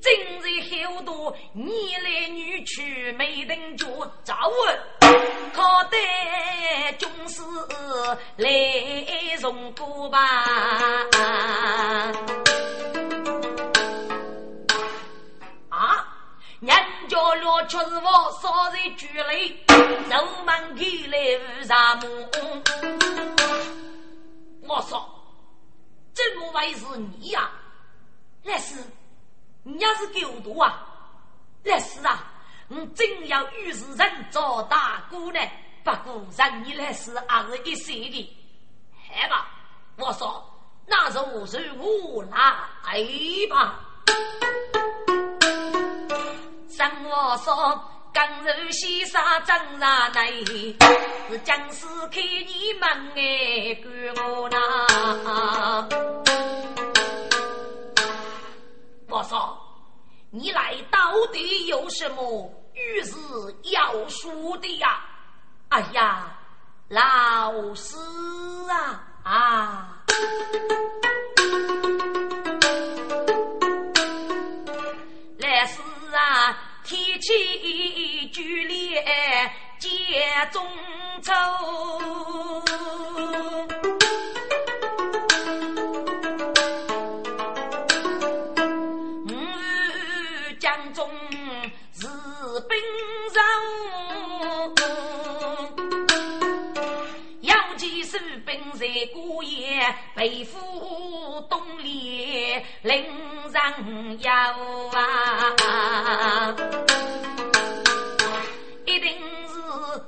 [0.00, 0.44] 今日
[0.86, 1.66] 好多男
[2.02, 3.86] 来女去没人着，
[4.24, 4.78] 早晚
[5.52, 5.98] 靠得
[6.96, 7.42] 军师
[8.36, 10.18] 来送过吧。
[17.30, 18.10] 家罗却是我
[18.42, 22.02] 少在局里，走门开来无啥么？
[24.66, 25.00] 我说，
[26.12, 27.48] 怎么会是你呀？
[28.42, 28.74] 那是，
[29.62, 30.84] 你要是狗毒啊？
[31.62, 32.32] 那是啊，
[32.66, 35.40] 我真要与是人做大哥呢。
[35.84, 38.36] 不过让你来是还是一岁的，
[39.08, 39.46] 好吧？
[39.96, 40.44] 我说，
[40.84, 42.66] 那就是我来
[43.48, 43.78] 吧。
[46.80, 47.78] 张我说，
[48.10, 50.32] 刚柔西沙张上来，
[51.28, 53.92] 是僵尸看你们哎，管
[54.32, 54.56] 我呐！
[59.10, 59.58] 我说，
[60.30, 60.98] 你来到
[61.30, 63.14] 底有什么预示
[63.64, 65.02] 要说的呀？
[65.68, 66.34] 哎呀，
[66.88, 67.94] 老师
[68.70, 70.02] 啊啊！
[75.36, 75.89] 来是！
[76.90, 79.04] 天气剧烈
[79.78, 79.88] 接
[80.50, 80.66] 中
[81.22, 81.32] 秋，
[89.24, 91.08] 五日江中
[91.92, 92.08] 是
[92.68, 92.76] 冰
[93.32, 93.40] 霜，
[97.42, 100.58] 要记士兵在过夜，背负
[101.48, 103.04] 东里领
[103.52, 104.30] 人游
[104.90, 106.54] 啊，
[108.84, 109.12] 一定
[109.46, 109.54] 是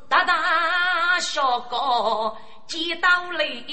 [0.09, 3.65] 大大小哥见到雷，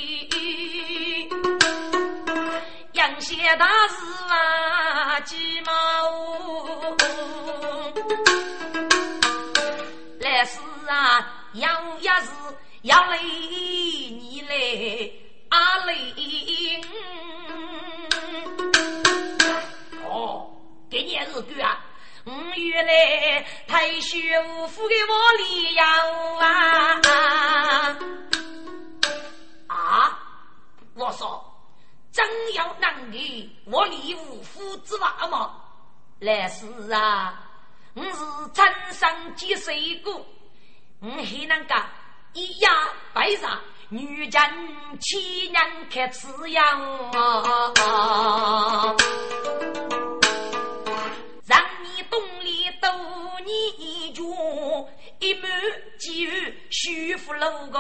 [2.93, 3.95] 杨仙大师
[4.30, 5.72] 啊急毛
[10.20, 12.32] 来是啊要也是
[12.84, 14.55] 要雷你来。
[15.49, 15.93] 阿雷、
[20.89, 21.79] 给你日句啊。
[22.25, 25.85] 五月来，太虚无福给我里呀
[26.39, 26.99] 啊！
[29.67, 30.19] 啊！
[30.95, 31.43] 我说，
[32.11, 35.55] 真要能给我里无福之话吗？
[36.19, 37.41] 来是啊，
[37.93, 38.19] 我是
[38.53, 40.13] 真生几岁过，
[40.99, 41.89] 我还能干
[42.33, 42.67] 一夜
[43.13, 44.43] 白上女将
[44.99, 46.61] 七年开始呀！
[51.45, 52.66] 让你动力
[55.20, 55.52] 一满
[55.97, 57.80] 几日舒服了个。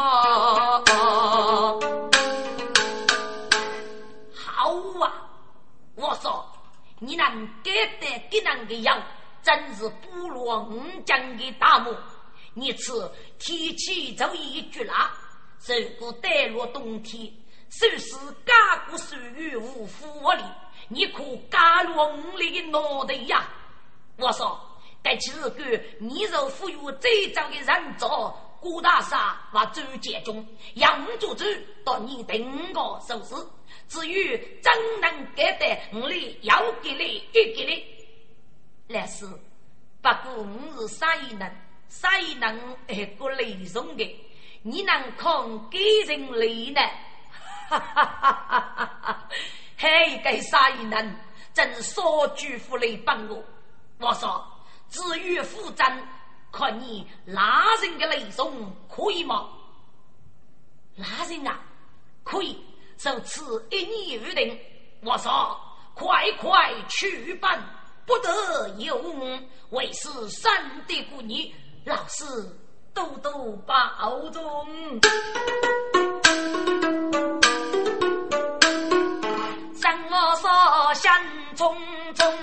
[4.33, 5.29] 好啊！
[5.95, 6.45] 我说
[6.99, 7.29] 你那
[7.63, 9.01] 给得给人的样，
[9.41, 11.95] 真是不落五江的大木。
[12.53, 15.11] 你此提起就一句啦，
[15.67, 17.31] 如果待落冬天，
[17.69, 18.15] 收拾
[18.45, 20.43] 家国属于无福利，
[20.89, 23.47] 你可加落五里的脑袋呀！
[24.17, 24.59] 我说，
[25.01, 28.29] 该起日个你若赋予这张的人造
[28.59, 31.45] 郭大厦和周建中，杨组主
[31.85, 33.35] 到你定个收拾。
[33.87, 39.25] 至于怎能给得我哩要给你一给你，那是
[40.01, 41.49] 不过我是啥一能
[41.87, 44.25] 啥一能一个内容的，
[44.63, 46.81] 你能看给人力呢？
[47.69, 49.29] 哈哈哈哈哈哈
[49.79, 49.87] 哈！
[49.87, 51.15] 嘿，给啥一能
[51.53, 53.41] 真说句福利帮我。
[53.99, 54.45] 我说，
[54.89, 55.83] 至于负责，
[56.51, 59.49] 看你拉人的内容可以吗？
[60.97, 61.59] 拉人啊，
[62.23, 62.61] 可以。
[62.97, 64.59] 就此一言而定。
[65.01, 65.57] 我说
[65.95, 67.63] ：“快快去办，
[68.05, 69.39] 不得有误。
[69.69, 71.49] 为是三的姑娘，
[71.85, 72.25] 老师
[72.93, 74.99] 多多保重。”
[80.89, 81.11] 说心
[81.55, 81.77] 匆
[82.15, 82.33] 匆，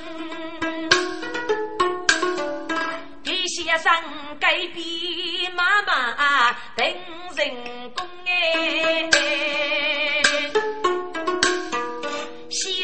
[3.24, 3.92] 给先生
[4.38, 6.86] 改笔妈妈等
[7.34, 9.10] 人工哎。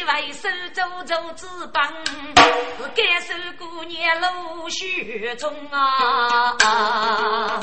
[0.05, 7.61] 为手走走之帮，是该守姑娘陆续中啊！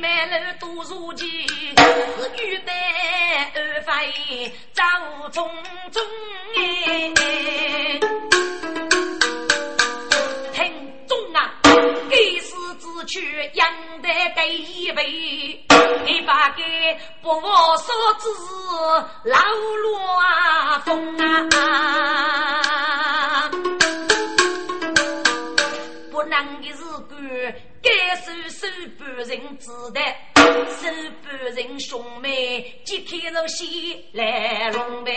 [0.00, 2.72] 准备买了多如钱，是欲戴
[3.54, 4.82] 而飞走
[5.30, 5.46] 匆
[5.92, 6.00] 匆
[6.56, 6.58] 哎！
[10.54, 10.58] 听
[11.06, 11.52] 中啊，
[12.08, 12.48] 给是
[12.78, 13.68] 只取养
[14.00, 15.62] 得给一位。
[16.06, 18.26] 你把给不我所知
[19.28, 19.38] 老
[19.82, 21.50] 乱风啊，
[27.82, 28.66] 该受受
[28.98, 30.00] 半人之的，
[30.34, 30.86] 受
[31.22, 35.12] 半人兄妹揭开了喜来龙呗。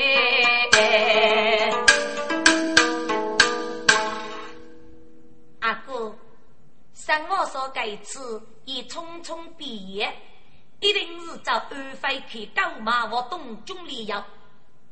[5.59, 6.15] 阿哥，
[6.93, 10.13] 生我所该次已匆匆毕业。
[10.79, 14.25] 一定是找安徽去购买我东中里药。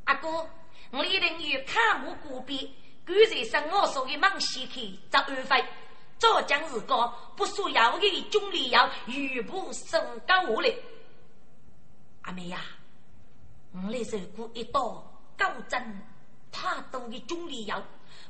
[0.05, 0.49] 阿哥，
[0.91, 2.59] 我一定与看木古边，
[3.05, 5.65] 赶在生我所的忙西去找安徽。
[6.21, 10.75] 早将日高不输要的中里药，全部收购下来。
[12.21, 12.61] 阿妹呀，
[13.73, 15.03] 我来受过一道
[15.35, 16.07] 高针
[16.51, 17.81] 太多的中里药，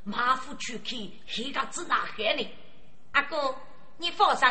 [0.06, 2.50] 马虎出去，黑个子哪害呢？
[3.12, 3.54] 阿哥，
[3.98, 4.48] 你放心。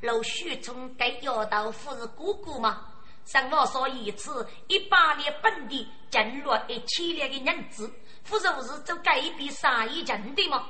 [0.00, 2.88] 老许从该要到夫是哥哥吗？
[3.26, 7.92] 上我说一次一百年本地进入一千年的人子，
[8.24, 10.66] 夫是不是做改变生意人的吗？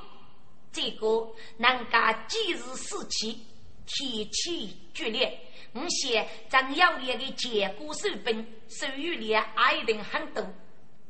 [0.72, 3.44] 这个人家今日死气，
[3.86, 5.38] 天气剧烈，
[5.74, 10.42] 我想张耀烈的结果手本，手语里还一定很多。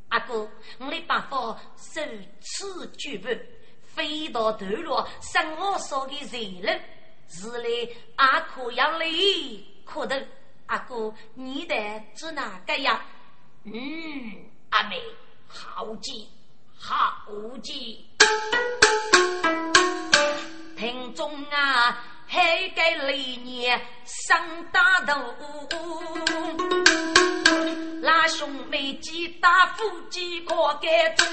[0.09, 2.03] 阿哥，我的办法首
[2.41, 3.41] 次举办，
[3.83, 6.81] 飞到头落，生我说的热人。
[7.29, 9.07] 是嘞，阿可要来，
[9.87, 10.27] 可得
[10.67, 11.75] 阿哥，你的
[12.15, 13.03] 做哪个呀？
[13.65, 13.73] 嗯，
[14.69, 15.01] 阿妹，
[15.47, 16.29] 好记，
[16.85, 17.15] 好
[17.63, 18.05] 记。
[20.77, 23.13] 听众啊，还该来
[23.45, 24.37] 年上
[24.73, 25.15] 大头，
[28.03, 31.25] 那兄妹几大夫几个该中，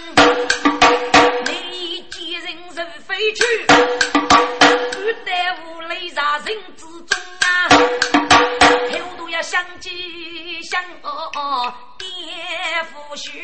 [1.45, 3.65] 你几人是飞去？
[3.65, 5.31] 不得
[5.65, 7.47] 无泪杀人之中啊！
[9.29, 12.07] 要相继相哦颠
[12.85, 13.39] 覆血，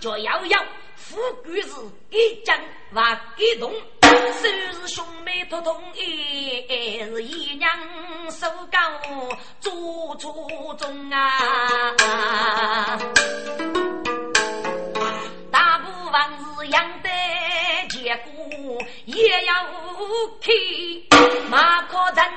[0.00, 0.64] 就要要
[0.96, 1.70] 富贵是
[2.10, 2.58] 一将
[2.92, 4.48] 万一动，收
[4.80, 7.70] 拾兄妹同同一是一娘
[8.30, 8.78] 手高
[9.60, 11.85] 做初衷啊！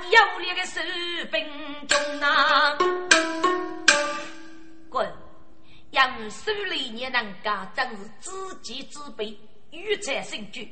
[0.09, 1.45] 有力的士兵
[1.87, 2.77] 中啊！
[4.89, 5.11] 滚！
[5.91, 8.31] 杨守礼也能干，真是知
[8.61, 9.39] 己知彼，
[9.71, 10.71] 欲才胜举。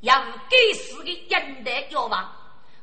[0.00, 2.32] 要该死的应得要亡，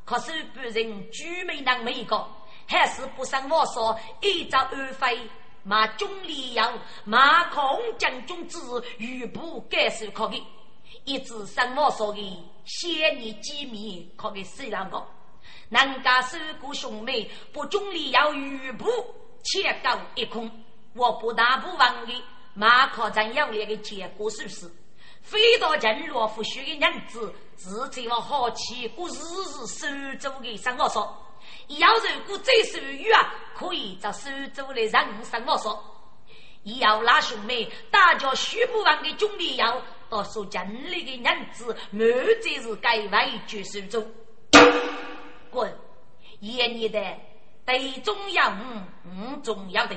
[0.05, 2.27] 可是别人居没能没个，
[2.67, 5.19] 还是不胜我说，一朝二非，
[5.63, 6.73] 马中里要
[7.03, 8.57] 马孔将军之
[8.97, 10.43] 余部该是可以。
[11.05, 15.05] 一直生我说的仙女机密，可给谁让我？
[15.70, 18.86] 人家守过兄妹，不中里要余部，
[19.43, 20.49] 切高一空。
[20.95, 22.14] 我不大不忘的，
[22.53, 24.72] 马可真要那个结果是不是？
[25.22, 29.88] 飞到正罗夫婿的娘子，自己我好奇，我日日守
[30.20, 31.18] 住的生我说，
[31.68, 34.91] 要如果这手语啊，可以在守住的人
[35.24, 35.82] 生我说。
[36.80, 42.07] 要拉兄妹，大家许不完的兄弟要到说真理的娘子，满
[42.41, 44.05] 这是该外绝手中。
[45.53, 45.73] 滚！
[46.39, 46.99] 爷你的
[47.63, 49.95] 对中要五，五重要的。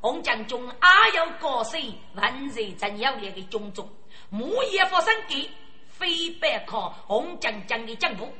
[0.00, 1.78] 红将军阿有高手，
[2.14, 3.88] 万人真要那个种种。
[4.28, 5.50] 木叶佛生给，
[5.88, 8.32] 非白靠红将军的脚步。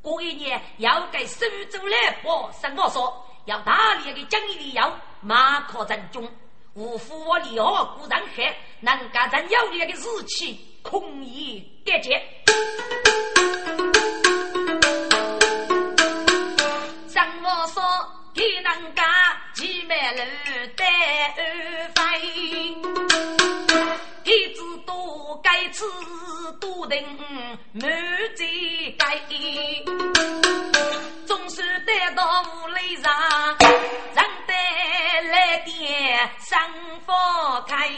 [0.00, 6.28] 过一年要给苏州来报，什么说要大力的奖励要马可战中。
[6.74, 12.20] 无负我李二孤人海，能干咱有烈的士气，空以干结。
[26.88, 26.98] 多等
[27.72, 27.90] 满
[28.34, 29.04] 嘴该，
[31.26, 33.12] 总是得到屋里上，
[34.14, 34.54] 让得
[35.30, 36.58] 来点生
[37.04, 37.90] 活开。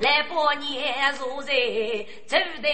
[0.00, 1.54] 来过年如在
[2.26, 2.68] 走得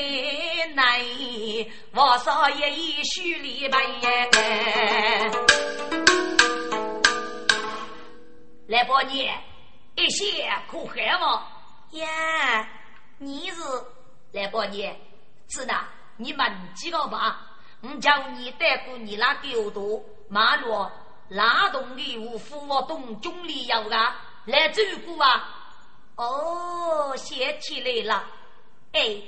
[0.75, 4.31] 内，我少爷一许礼拜耶。
[8.67, 9.35] 来过年
[9.97, 11.47] 一些可害吗？
[11.93, 12.67] 呀，
[13.19, 13.63] 你是
[14.33, 14.99] 来过年，
[15.49, 15.75] 是的，
[16.17, 17.41] 你们几个吧？
[17.81, 20.87] 我叫你带过你那丢多马路
[21.29, 25.61] 拉动的五福我东中里有啊，来照顾啊。
[26.17, 28.25] 哦，想起来了，
[28.93, 29.21] 哎，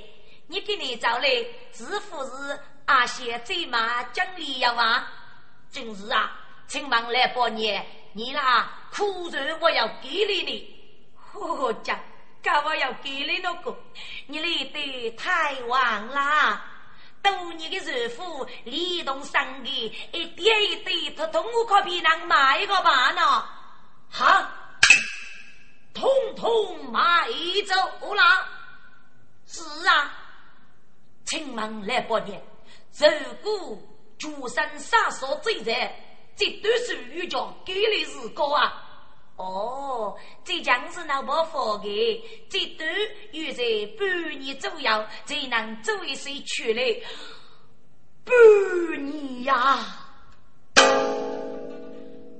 [0.47, 1.29] 你给你找来
[1.73, 5.07] 是不是阿些最嘛讲理呀嘛？
[5.69, 11.99] 真是啊，请忙来半年，你那苦肉我要给你你，呵讲，
[12.47, 13.77] 干我要给你那个，
[14.27, 16.61] 你来的太晚了，
[17.21, 23.45] 都你的肉夫理动生意，一点一点，他通我可比能卖个吧呢？
[24.09, 24.49] 好。
[25.93, 27.27] 通通买
[27.67, 28.23] 走了。
[29.45, 30.13] 是啊，
[31.25, 32.41] 请问来半年，
[32.97, 33.77] 如果
[34.17, 35.93] 诸神杀所罪在，
[36.37, 38.86] 这都是玉叫给你日高啊！
[39.37, 42.83] 哦，这将是那不佛的，这都
[43.31, 43.63] 约在
[43.97, 46.99] 半年左右才能做一些出来。
[48.25, 48.33] 半
[49.05, 49.79] 年呀，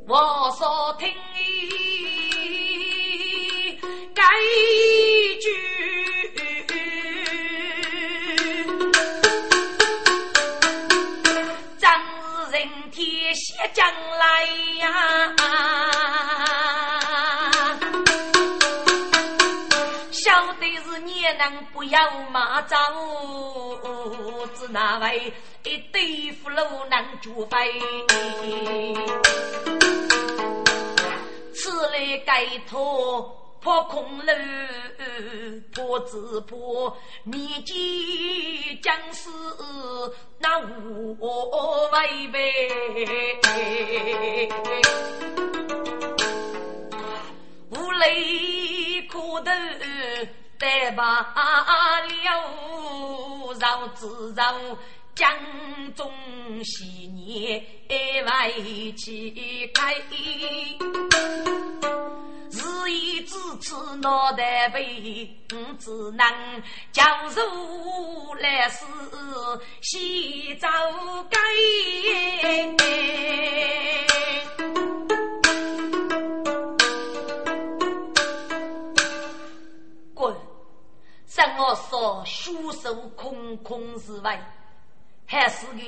[0.08, 1.14] 我所听。
[4.14, 4.24] 该
[5.40, 5.46] 句，
[11.78, 11.88] 真
[12.52, 14.46] 人天写将来
[14.80, 15.36] 呀，
[21.90, 22.76] 要马走，
[24.56, 25.34] 只那位
[25.64, 26.58] 一对付路
[26.90, 27.82] 能助飞，
[31.54, 33.34] 此来该托。
[33.60, 34.34] 破空楼，
[35.74, 37.76] 破自破，面见
[38.82, 39.30] 将士
[40.38, 42.70] 那无违背，
[47.72, 49.52] 无泪可头
[50.60, 52.08] 得罢了，
[53.60, 54.54] 饶自饶
[55.16, 55.34] 江
[55.96, 56.12] 中
[56.64, 57.64] 昔年
[58.26, 59.96] 为起开。
[62.50, 65.30] 是以支持脑袋背，
[65.80, 67.04] 只能教
[67.36, 68.86] 如来世
[69.82, 70.68] 西走
[71.30, 71.38] 街。
[81.38, 84.44] 像我说，书手空空之外，
[85.28, 85.84] 还是个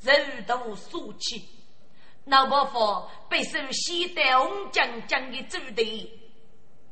[0.00, 1.44] 人头俗气。
[2.26, 6.08] 老伯父被受西代红将将的主队，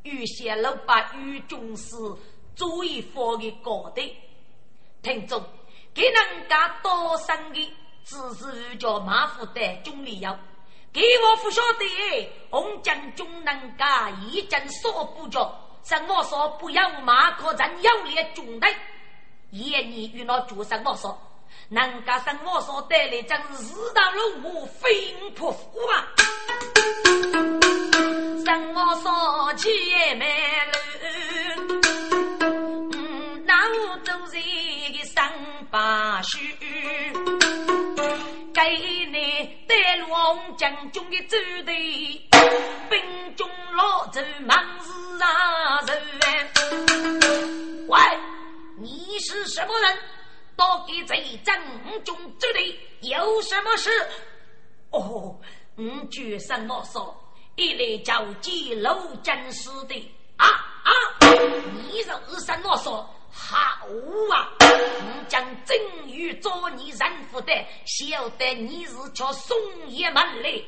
[0.03, 1.95] 预先老把与军师
[2.57, 4.13] 做一方的高队。
[5.01, 5.41] 听众，
[5.95, 7.73] 给人家多生的
[8.03, 10.37] 只是叫马虎的军里要，
[10.93, 18.75] 给我不晓得红将军能家一阵说不着，生么所不要马可人要列军队，
[19.51, 21.21] 爷你与那主生么所，
[21.69, 26.09] 能家生么所带来将是世道如虎飞扑虎啊。
[28.47, 30.27] 生么所去也蛮
[30.67, 30.73] 难，
[32.41, 33.55] 嗯，那
[33.91, 34.39] 我都是
[35.05, 35.31] 三
[35.71, 36.39] 把手，
[38.55, 38.61] 给
[39.13, 42.23] 你带罗将军的军队。
[42.95, 45.99] 兵中老走忙事啊人。
[47.89, 47.99] 喂，
[48.79, 49.99] 你是什么人？
[50.57, 53.91] 到底在正中这里有什么事？
[54.91, 55.37] 哦，
[55.75, 57.21] 你举什么说？
[57.57, 60.47] 一来叫见楼真师的啊
[60.85, 60.93] 啊！
[61.91, 62.11] 你是
[62.47, 63.11] 什么说？
[63.33, 63.59] 好
[64.31, 64.49] 啊！
[64.61, 65.77] 我将正
[66.07, 67.53] 欲做你人夫的，
[67.85, 69.57] 晓得你是叫宋
[69.89, 70.63] 爷们来。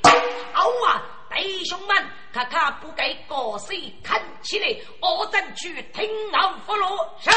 [0.53, 1.03] 好啊，
[1.35, 1.97] 弟兄们，
[2.33, 7.09] 看看不该高谁看起来，我正去听候俘虏。
[7.21, 7.31] 是。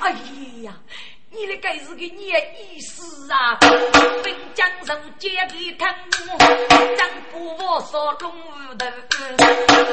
[0.00, 0.10] 哎
[0.62, 0.72] 呀！
[1.30, 3.58] 你那该是个孽意思啊！
[4.22, 5.92] 本将受劫给看
[6.28, 6.38] 我，
[6.96, 8.86] 丈夫我所龙无头，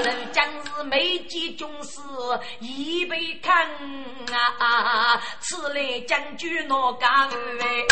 [0.04, 2.00] 人将是美姬军士，
[2.60, 3.68] 已被看
[4.60, 5.20] 啊！
[5.40, 7.88] 此来将军哪敢为？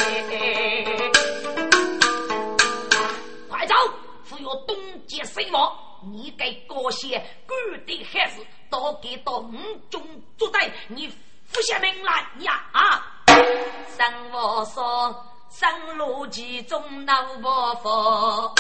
[3.50, 3.74] 快走！
[4.26, 4.76] 只有东
[5.08, 9.54] 劫水王，你该高些官的孩子，都给到五
[9.90, 10.02] 中
[10.38, 13.24] 作对，你服下命来呀啊！
[13.98, 17.50] 生我说，生路其中闹不
[17.82, 18.54] 佛，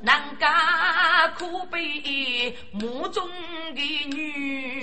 [0.00, 3.28] 难家苦悲墓中
[3.74, 4.80] 的女，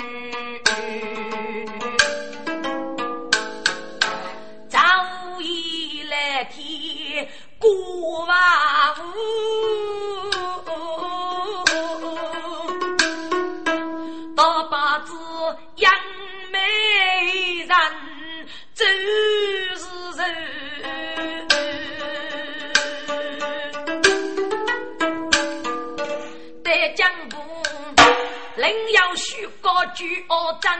[29.99, 30.71] 个举恶真，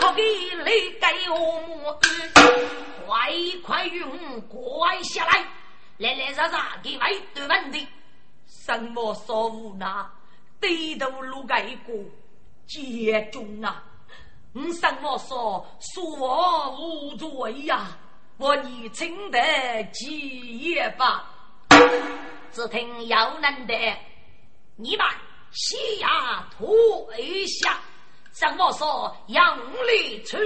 [0.00, 0.64] 可给你
[0.98, 1.94] 给我母，
[3.06, 3.30] 快
[3.62, 5.46] 快用跪下来，
[5.98, 7.86] 来来让让给外头问题，
[8.46, 10.10] 什么所无那
[10.58, 11.94] 低头路盖过
[12.66, 13.84] 接中啊！
[14.52, 17.88] 你什么说说无罪呀？
[18.38, 21.26] 我你请得几也吧？
[22.52, 23.74] 只听姚能的，
[24.76, 25.06] 你们
[25.52, 27.78] 西牙退下。
[28.32, 30.36] 什么说杨力出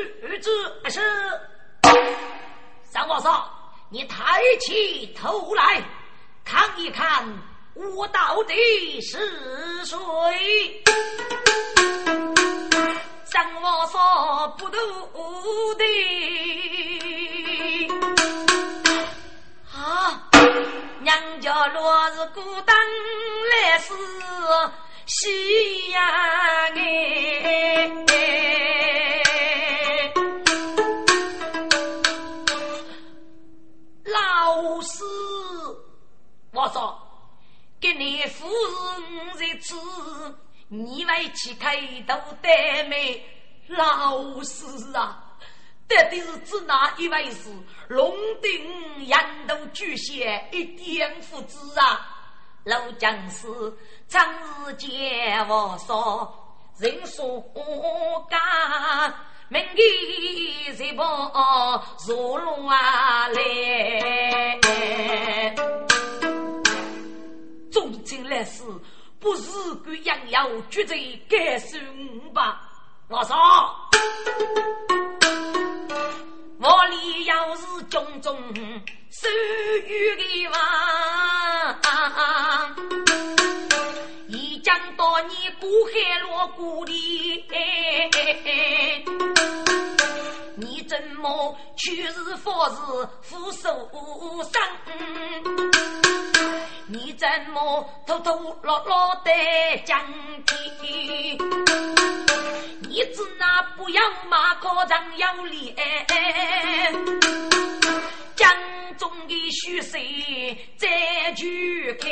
[0.41, 0.51] 之
[0.91, 1.01] 是？
[2.93, 3.45] 什么说
[3.91, 5.83] 你抬起头来
[6.45, 7.27] 看一看，
[7.75, 10.83] 我到底是谁？
[13.33, 14.79] 让我说不渡
[15.75, 15.85] 的
[19.75, 20.23] 啊，
[21.01, 22.77] 娘家若是孤单
[23.51, 23.95] 来死
[25.15, 26.03] 夕阳
[26.75, 27.93] 哎，
[34.07, 35.05] 老师，
[36.53, 36.99] 我说
[37.79, 39.77] 给你夫人在此。
[40.69, 41.77] 你为去开
[42.09, 42.49] 头的
[42.89, 43.23] 没
[43.69, 45.23] 老师啊？
[45.87, 47.51] 到底是指哪一位是
[47.89, 52.12] 龙鼎羊头巨蟹一点不知啊？
[52.65, 53.49] 老将士
[54.07, 54.25] 长
[54.67, 56.33] 日见我说
[56.79, 57.45] 人说
[58.31, 58.39] 假，
[59.49, 61.33] 明天谁帮
[62.07, 64.71] 入龙啊来？
[67.73, 68.63] 众卿来是。
[69.19, 71.81] 不是个杨要绝对该算
[72.35, 72.61] 吧？
[73.09, 73.37] 我说，
[76.59, 78.37] 我里要是种种
[79.13, 79.29] 收
[79.87, 80.57] 雨的话，
[84.27, 87.45] 一讲到你孤海落谷里，
[90.57, 92.77] 你怎么去是佛是
[93.21, 93.87] 福寿
[94.51, 94.59] 生？
[96.93, 99.31] 你怎么偷偷落落的
[99.87, 99.99] 讲
[100.47, 101.39] 起？
[102.87, 105.75] 你只那不要马可张有脸，
[108.37, 108.47] 江
[108.99, 109.97] 中的虚实
[110.77, 112.11] 再去看。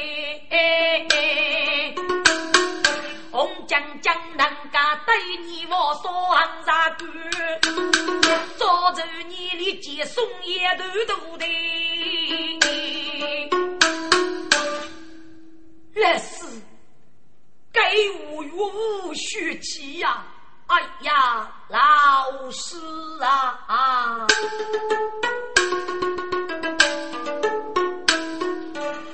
[3.30, 5.14] 红江江南家对
[5.44, 7.06] 你我双杀官，
[8.56, 11.44] 早走你里接送一头头的。
[16.00, 16.46] 来世
[17.72, 17.80] 给
[18.30, 20.24] 我无血气呀！
[20.66, 22.76] 哎呀，老师
[23.68, 24.26] 啊！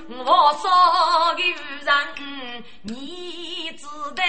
[0.09, 0.24] 我
[0.61, 0.70] 说
[1.34, 1.43] 个
[1.82, 3.84] 人，你知
[4.14, 4.22] 道？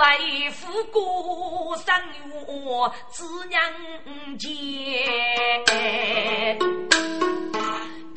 [0.00, 2.32] 为夫过生月
[3.10, 3.60] 子娘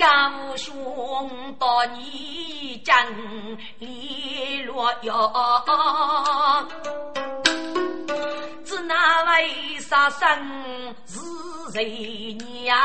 [0.03, 2.93] 丈夫兄到你家
[3.79, 5.65] 里落药，
[8.65, 11.21] 只那为啥生是
[11.71, 12.77] 谁娘？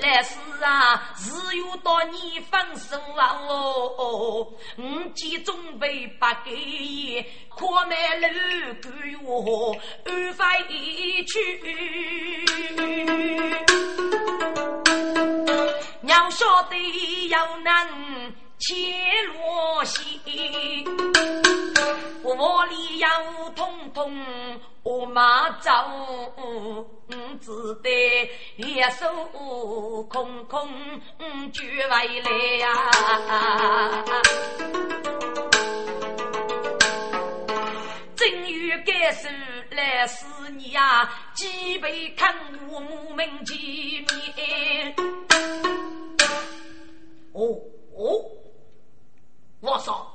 [0.00, 3.36] 来世啊，只有到你分手啊！
[3.48, 4.46] 哦，
[4.78, 8.28] 五见准备不给伊，可买楼
[8.82, 9.76] 干哟，
[10.06, 11.60] 安发一去。
[16.02, 17.88] 娘晓得要难
[18.60, 18.76] 牵
[19.38, 20.20] 罗西，
[22.22, 23.08] 我里要
[23.56, 24.12] 通通
[24.82, 25.70] 我马走。
[27.40, 27.50] 只
[27.82, 29.08] 得一手
[30.10, 30.68] 空空
[31.52, 32.90] 举回来呀！
[38.14, 39.26] 正欲该手
[39.70, 42.36] 来思你呀，几杯看
[42.68, 44.94] 我母门见面。
[47.32, 47.56] 哦
[47.96, 48.20] 哦，
[49.60, 50.10] 我说，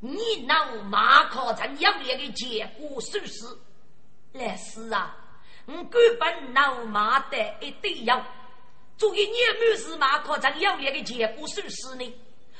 [0.00, 3.46] 你那马考城要列的结果是不是？
[4.32, 5.16] 来是啊。
[5.66, 8.22] 我根本闹马的一堆药，
[8.98, 12.14] 做一年满是马考场要列的结果算是呢？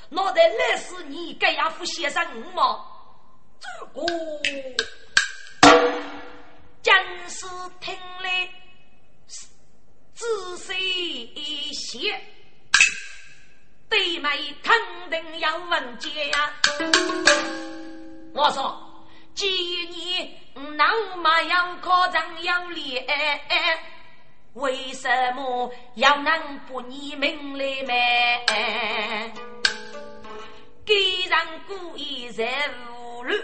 [0.09, 2.83] 脑袋来是你该要付先生五毛，
[3.61, 4.07] 这个
[6.83, 6.95] 真
[7.29, 7.47] 是
[7.81, 8.49] 听来
[10.15, 12.21] 仔细一些，
[13.89, 14.73] 对妹肯
[15.11, 16.53] 定要问解呀！
[18.35, 18.77] 我说，
[19.35, 19.47] 既
[19.91, 20.39] 你。
[20.77, 23.05] 那嘛要考上要练，
[24.53, 29.33] 为什么要能不你命来买？
[30.87, 33.35] 既然故意在无路，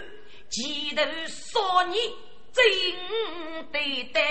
[0.49, 1.97] 前头说你
[2.53, 2.63] 真
[3.73, 4.21] 对待。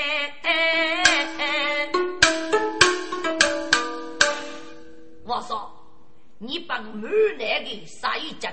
[5.26, 5.70] 我说，
[6.42, 7.02] 你把满
[7.38, 8.50] 来的杀一针，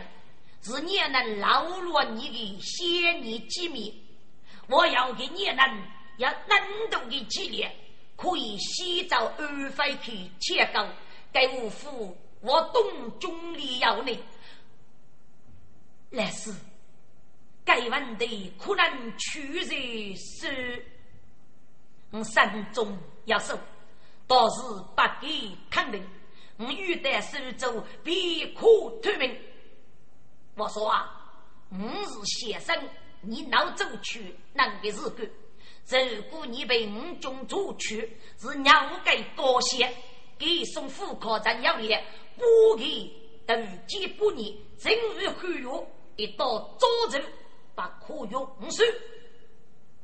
[0.62, 4.04] 是你能捞落你的仙女机密。
[4.68, 5.66] 我要给你能
[6.18, 7.74] 要能动的激烈，
[8.18, 10.86] 可以洗澡二飞去切糕，
[11.32, 14.20] 给五夫我东中里要你。
[16.10, 16.54] 来是
[17.64, 19.76] 该问的可能取在
[20.16, 20.86] 是，
[22.12, 23.58] 我山中要守，
[24.28, 24.62] 倒是
[24.94, 26.06] 不给肯定。
[26.58, 28.62] 我欲得手走，必可
[29.02, 29.38] 脱命。
[30.56, 32.76] 我说啊，我是先生。
[33.22, 35.28] 你能走去，那个是个。
[36.16, 38.72] 如果你被五军捉去，是鸟
[39.04, 39.88] 该高兴，
[40.38, 42.06] 给送副科长要脸，
[42.36, 43.12] 不给
[43.46, 47.24] 等几不年，正日欢乐，一到早晨
[47.74, 48.84] 把可用收。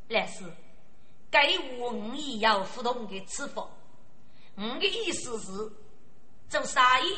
[0.09, 0.43] 但是，
[1.29, 3.67] 该我五也要互动的吃法。
[4.55, 5.71] 我的意思是，
[6.53, 7.17] 做生意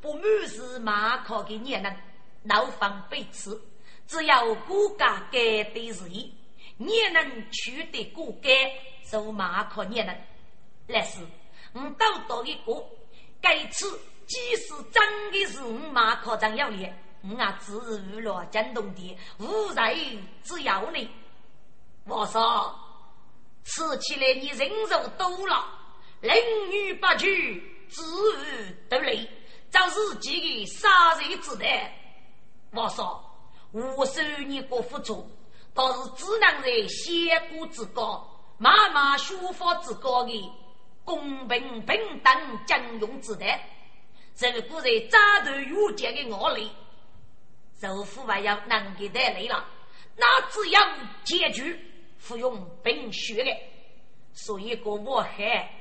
[0.00, 1.96] 不满是马考的年人，
[2.44, 3.50] 闹方被吃。
[4.06, 6.30] 只要国家改对事业，
[6.78, 8.48] 也能取得国家
[9.02, 10.16] 做马可也能。
[10.86, 11.18] 但是，
[11.72, 12.86] 我到到一个，
[13.40, 21.10] 该次即使真的是我马可张要脸，我啊自娱乐江东的无人只要你。
[22.04, 22.72] 我说，
[23.64, 25.66] 吃起来你人肉多了，
[26.20, 26.36] 人
[26.70, 28.02] 女不娶，自
[28.44, 29.28] 娱得利，
[29.70, 31.92] 找自己的杀人之代。
[32.72, 33.22] 我说。
[33.72, 35.28] 无受你国付出，
[35.74, 38.26] 倒是只能在先古之高、
[38.56, 40.52] 慢慢书法之高的
[41.04, 43.68] 公平平等兼容之代。
[44.40, 46.70] 如果在扎头越界的恶劣，
[47.78, 49.68] 首富还要能给带来了，
[50.16, 50.80] 那只要
[51.24, 51.78] 解决
[52.16, 53.50] 服用并血的，
[54.32, 55.75] 所以个我还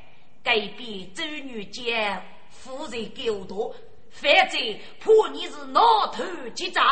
[0.45, 3.75] 改变周女间负责够多，
[4.11, 4.57] 反则
[4.99, 5.81] 怕你是脑
[6.13, 6.23] 头
[6.53, 6.83] 结扎。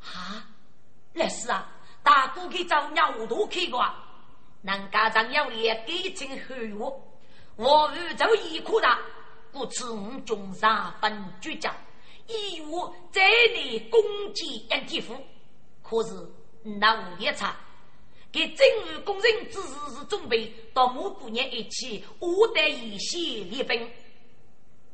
[0.00, 0.48] 啊，
[1.12, 1.68] 那是啊，
[2.02, 3.84] 大哥去找鸟多去过，
[4.62, 6.92] 人家长要脸给成黑药，
[7.56, 8.98] 我宇宙一苦大，
[9.52, 11.70] 故此我中上分绝交，
[12.26, 13.20] 义务在
[13.54, 14.00] 内攻
[14.32, 15.14] 击杨天福，
[15.82, 16.14] 可是
[16.62, 17.54] 那无一差，
[18.32, 18.66] 给政
[18.96, 23.88] 务工人只是是准备到某姑娘一起，我得一起立兵。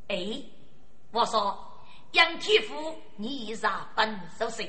[0.08, 0.42] 哎，
[1.12, 1.56] 我说
[2.12, 4.68] 杨天福，你啥本收拾？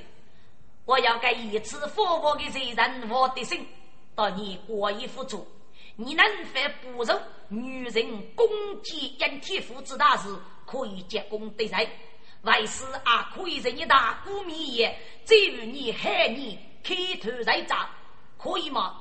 [0.85, 3.65] 我要给一次复活的罪人，我的心，
[4.15, 5.47] 到你过意付出。
[5.95, 8.47] 你能否不容女人攻
[8.83, 10.33] 击阴天福之大事，
[10.65, 11.89] 可以结功得罪？
[12.43, 17.89] 为师啊，可以任你大姑米也，再与你害你开头再砸，
[18.41, 18.95] 可以吗？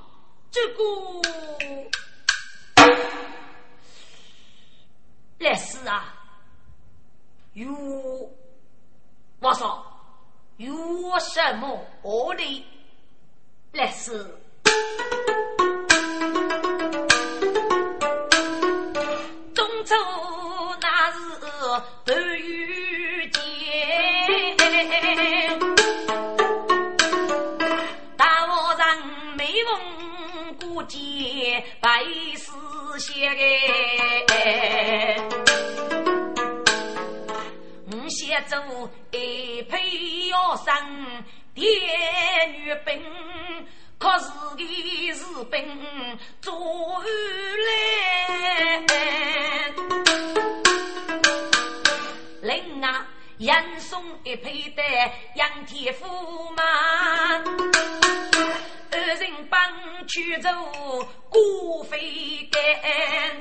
[0.50, 0.82] 这个。
[5.38, 6.14] 来师啊，
[7.52, 7.72] 有。
[9.38, 9.84] 我说。
[10.56, 12.66] 有什么恶的
[13.70, 14.26] 来师？
[45.58, 46.54] 日本做
[47.66, 48.94] 来，
[52.42, 53.04] 另啊，
[53.38, 54.82] 杨送一佩的
[55.34, 56.62] 杨天驸马，
[58.92, 59.60] 二人帮
[60.06, 60.48] 去走
[61.28, 63.36] 过飞干，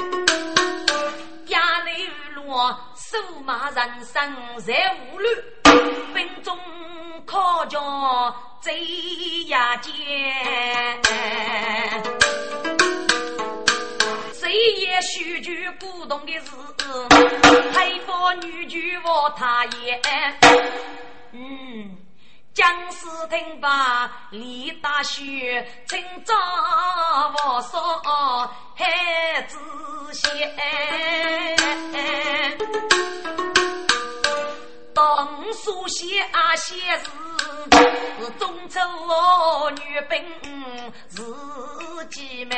[1.46, 4.74] 家里落手马人生在
[5.14, 5.30] 无路，
[6.14, 6.58] 分中
[7.28, 7.78] 靠着。
[8.60, 8.74] 贼
[9.46, 9.94] 呀奸，
[14.34, 16.52] 谁也许句不懂的事，
[17.72, 20.02] 配佛女婿我他也。
[21.32, 21.96] 嗯，
[22.54, 26.34] 将士听罢李大婿，请早
[27.46, 28.02] 我说
[28.76, 29.58] 孩子
[34.98, 37.12] 东苏县阿些事，
[38.20, 40.26] 是忠贞我女兵
[41.12, 41.24] 是
[42.10, 42.56] 姐妹。